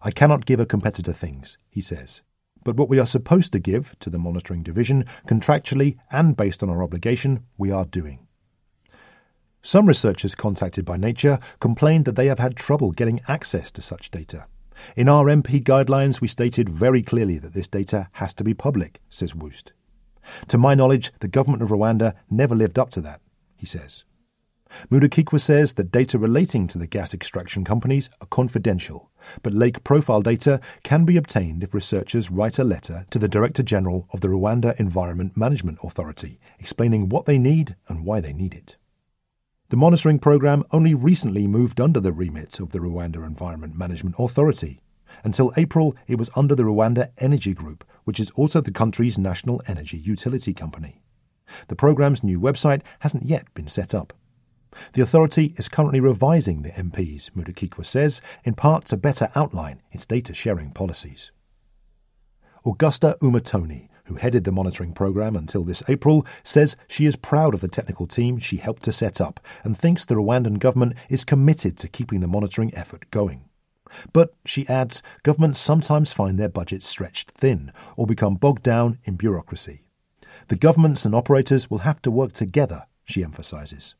I 0.03 0.11
cannot 0.11 0.45
give 0.45 0.59
a 0.59 0.65
competitor 0.65 1.13
things, 1.13 1.57
he 1.69 1.81
says. 1.81 2.21
But 2.63 2.75
what 2.75 2.89
we 2.89 2.99
are 2.99 3.05
supposed 3.05 3.51
to 3.53 3.59
give 3.59 3.95
to 3.99 4.09
the 4.09 4.19
monitoring 4.19 4.63
division, 4.63 5.05
contractually 5.27 5.97
and 6.11 6.35
based 6.35 6.61
on 6.61 6.69
our 6.69 6.83
obligation, 6.83 7.45
we 7.57 7.71
are 7.71 7.85
doing. 7.85 8.27
Some 9.61 9.85
researchers 9.85 10.35
contacted 10.35 10.85
by 10.85 10.97
Nature 10.97 11.39
complained 11.59 12.05
that 12.05 12.15
they 12.15 12.27
have 12.27 12.39
had 12.39 12.55
trouble 12.55 12.91
getting 12.91 13.21
access 13.27 13.71
to 13.71 13.81
such 13.81 14.11
data. 14.11 14.45
In 14.95 15.09
our 15.09 15.25
MP 15.25 15.61
guidelines, 15.63 16.21
we 16.21 16.27
stated 16.27 16.69
very 16.69 17.01
clearly 17.01 17.37
that 17.39 17.53
this 17.53 17.67
data 17.67 18.09
has 18.13 18.33
to 18.35 18.43
be 18.43 18.53
public, 18.53 19.01
says 19.09 19.33
Wüest. 19.33 19.71
To 20.49 20.57
my 20.57 20.75
knowledge, 20.75 21.11
the 21.19 21.27
government 21.27 21.63
of 21.63 21.69
Rwanda 21.69 22.13
never 22.29 22.55
lived 22.55 22.77
up 22.77 22.89
to 22.91 23.01
that, 23.01 23.21
he 23.55 23.65
says. 23.65 24.03
Mudakikwa 24.91 25.39
says 25.39 25.73
that 25.73 25.91
data 25.91 26.17
relating 26.17 26.67
to 26.67 26.77
the 26.77 26.87
gas 26.87 27.13
extraction 27.13 27.63
companies 27.63 28.09
are 28.21 28.27
confidential, 28.27 29.11
but 29.43 29.53
lake 29.53 29.83
profile 29.83 30.21
data 30.21 30.59
can 30.83 31.05
be 31.05 31.17
obtained 31.17 31.63
if 31.63 31.73
researchers 31.73 32.31
write 32.31 32.59
a 32.59 32.63
letter 32.63 33.05
to 33.09 33.19
the 33.19 33.27
Director 33.27 33.63
General 33.63 34.07
of 34.11 34.21
the 34.21 34.27
Rwanda 34.27 34.79
Environment 34.79 35.35
Management 35.35 35.79
Authority 35.83 36.39
explaining 36.59 37.09
what 37.09 37.25
they 37.25 37.37
need 37.37 37.75
and 37.87 38.05
why 38.05 38.19
they 38.19 38.33
need 38.33 38.53
it. 38.53 38.77
The 39.69 39.77
monitoring 39.77 40.19
program 40.19 40.63
only 40.71 40.93
recently 40.93 41.45
moved 41.45 41.81
under 41.81 41.99
the 41.99 42.13
remit 42.13 42.59
of 42.59 42.71
the 42.71 42.79
Rwanda 42.79 43.25
Environment 43.25 43.77
Management 43.77 44.15
Authority. 44.17 44.81
Until 45.23 45.53
April, 45.57 45.95
it 46.07 46.17
was 46.17 46.29
under 46.35 46.55
the 46.55 46.63
Rwanda 46.63 47.11
Energy 47.17 47.53
Group, 47.53 47.83
which 48.05 48.19
is 48.19 48.31
also 48.31 48.61
the 48.61 48.71
country's 48.71 49.17
national 49.17 49.61
energy 49.67 49.97
utility 49.97 50.53
company. 50.53 51.01
The 51.67 51.75
program's 51.75 52.23
new 52.23 52.39
website 52.39 52.81
hasn't 52.99 53.25
yet 53.25 53.53
been 53.53 53.67
set 53.67 53.93
up. 53.93 54.13
The 54.93 55.01
authority 55.01 55.53
is 55.57 55.69
currently 55.69 55.99
revising 55.99 56.61
the 56.61 56.71
MPs, 56.71 57.31
Mudakikwa 57.31 57.85
says, 57.85 58.21
in 58.43 58.53
part 58.53 58.85
to 58.85 58.97
better 58.97 59.29
outline 59.35 59.81
its 59.91 60.05
data 60.05 60.33
sharing 60.33 60.71
policies. 60.71 61.31
Augusta 62.65 63.17
Umutoni, 63.21 63.87
who 64.05 64.15
headed 64.15 64.43
the 64.43 64.51
monitoring 64.51 64.93
program 64.93 65.35
until 65.35 65.63
this 65.63 65.83
April, 65.87 66.25
says 66.43 66.75
she 66.87 67.05
is 67.05 67.15
proud 67.15 67.53
of 67.53 67.61
the 67.61 67.67
technical 67.67 68.07
team 68.07 68.39
she 68.39 68.57
helped 68.57 68.83
to 68.83 68.91
set 68.91 69.21
up 69.21 69.39
and 69.63 69.77
thinks 69.77 70.05
the 70.05 70.15
Rwandan 70.15 70.59
government 70.59 70.95
is 71.09 71.23
committed 71.23 71.77
to 71.77 71.87
keeping 71.87 72.19
the 72.19 72.27
monitoring 72.27 72.73
effort 72.75 73.09
going. 73.11 73.45
But, 74.11 74.33
she 74.45 74.67
adds, 74.67 75.01
governments 75.23 75.59
sometimes 75.59 76.11
find 76.11 76.37
their 76.37 76.49
budgets 76.49 76.87
stretched 76.87 77.31
thin 77.31 77.71
or 77.95 78.05
become 78.05 78.35
bogged 78.35 78.63
down 78.63 78.99
in 79.05 79.15
bureaucracy. 79.15 79.83
The 80.49 80.55
governments 80.55 81.05
and 81.05 81.15
operators 81.15 81.69
will 81.69 81.79
have 81.79 82.01
to 82.01 82.11
work 82.11 82.33
together, 82.33 82.85
she 83.05 83.23
emphasises. 83.23 83.95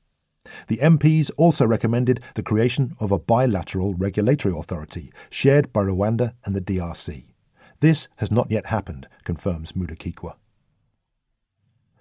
The 0.68 0.78
MPs 0.78 1.32
also 1.38 1.66
recommended 1.66 2.22
the 2.36 2.44
creation 2.44 2.96
of 3.00 3.12
a 3.12 3.20
bilateral 3.20 3.94
regulatory 3.94 4.58
authority 4.58 5.12
shared 5.30 5.72
by 5.74 5.82
Rwanda 5.82 6.34
and 6.46 6.56
the 6.56 6.62
DRC. 6.62 7.26
This 7.80 8.08
has 8.18 8.32
not 8.32 8.50
yet 8.50 8.68
happened, 8.68 9.08
confirms 9.24 9.74
Mudakikwa. 9.74 10.36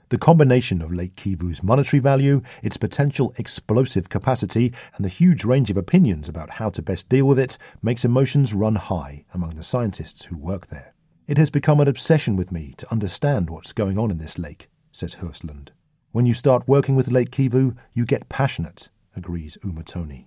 The 0.09 0.19
combination 0.19 0.83
of 0.83 0.93
Lake 0.93 1.17
Kivu's 1.17 1.65
monetary 1.65 1.99
value, 1.99 2.41
its 2.63 2.77
potential 2.77 3.35
explosive 3.39 4.09
capacity, 4.09 4.73
and 4.95 5.05
the 5.05 5.11
huge 5.11 5.45
range 5.45 5.69
of 5.69 5.77
opinions 5.77 6.29
about 6.29 6.51
how 6.51 6.71
to 6.71 6.81
best 6.81 7.09
deal 7.09 7.27
with 7.27 7.41
it 7.41 7.59
makes 7.83 8.05
emotions 8.05 8.55
run 8.55 8.77
high 8.77 9.25
among 9.35 9.57
the 9.57 9.65
scientists 9.65 10.27
who 10.27 10.37
work 10.37 10.69
there. 10.69 10.95
It 11.27 11.39
has 11.39 11.51
become 11.51 11.81
an 11.81 11.89
obsession 11.89 12.37
with 12.37 12.53
me 12.53 12.73
to 12.77 12.91
understand 12.93 13.51
what's 13.51 13.73
going 13.73 13.99
on 13.99 14.13
in 14.13 14.19
this 14.19 14.39
lake, 14.39 14.69
says 14.93 15.17
Hirslund. 15.17 15.71
When 16.17 16.25
you 16.25 16.33
start 16.33 16.67
working 16.67 16.97
with 16.97 17.11
Lake 17.11 17.31
Kivu, 17.31 17.77
you 17.93 18.07
get 18.07 18.31
passionate, 18.31 18.89
agrees 19.15 19.59
Umutoni. 19.63 20.25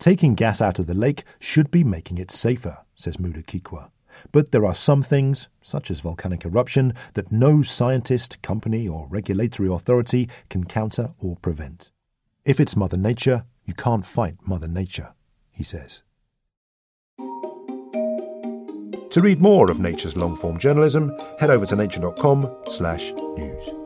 Taking 0.00 0.34
gas 0.34 0.60
out 0.60 0.80
of 0.80 0.88
the 0.88 0.94
lake 0.94 1.22
should 1.38 1.70
be 1.70 1.84
making 1.84 2.18
it 2.18 2.32
safer, 2.32 2.78
says 2.96 3.16
Mudakikwa. 3.16 3.90
But 4.32 4.50
there 4.50 4.66
are 4.66 4.74
some 4.74 5.04
things, 5.04 5.46
such 5.62 5.92
as 5.92 6.00
volcanic 6.00 6.44
eruption, 6.44 6.92
that 7.14 7.30
no 7.30 7.62
scientist, 7.62 8.42
company, 8.42 8.88
or 8.88 9.06
regulatory 9.08 9.72
authority 9.72 10.28
can 10.50 10.64
counter 10.64 11.14
or 11.20 11.36
prevent. 11.36 11.92
If 12.44 12.58
it's 12.58 12.74
Mother 12.74 12.96
Nature, 12.96 13.44
you 13.64 13.74
can't 13.74 14.04
fight 14.04 14.34
Mother 14.44 14.66
Nature, 14.66 15.10
he 15.52 15.62
says. 15.62 16.02
To 19.10 19.20
read 19.22 19.40
more 19.40 19.70
of 19.70 19.78
Nature's 19.78 20.16
long-form 20.16 20.58
journalism, 20.58 21.16
head 21.38 21.50
over 21.50 21.64
to 21.66 21.76
nature.com 21.76 22.52
slash 22.66 23.12
news. 23.12 23.85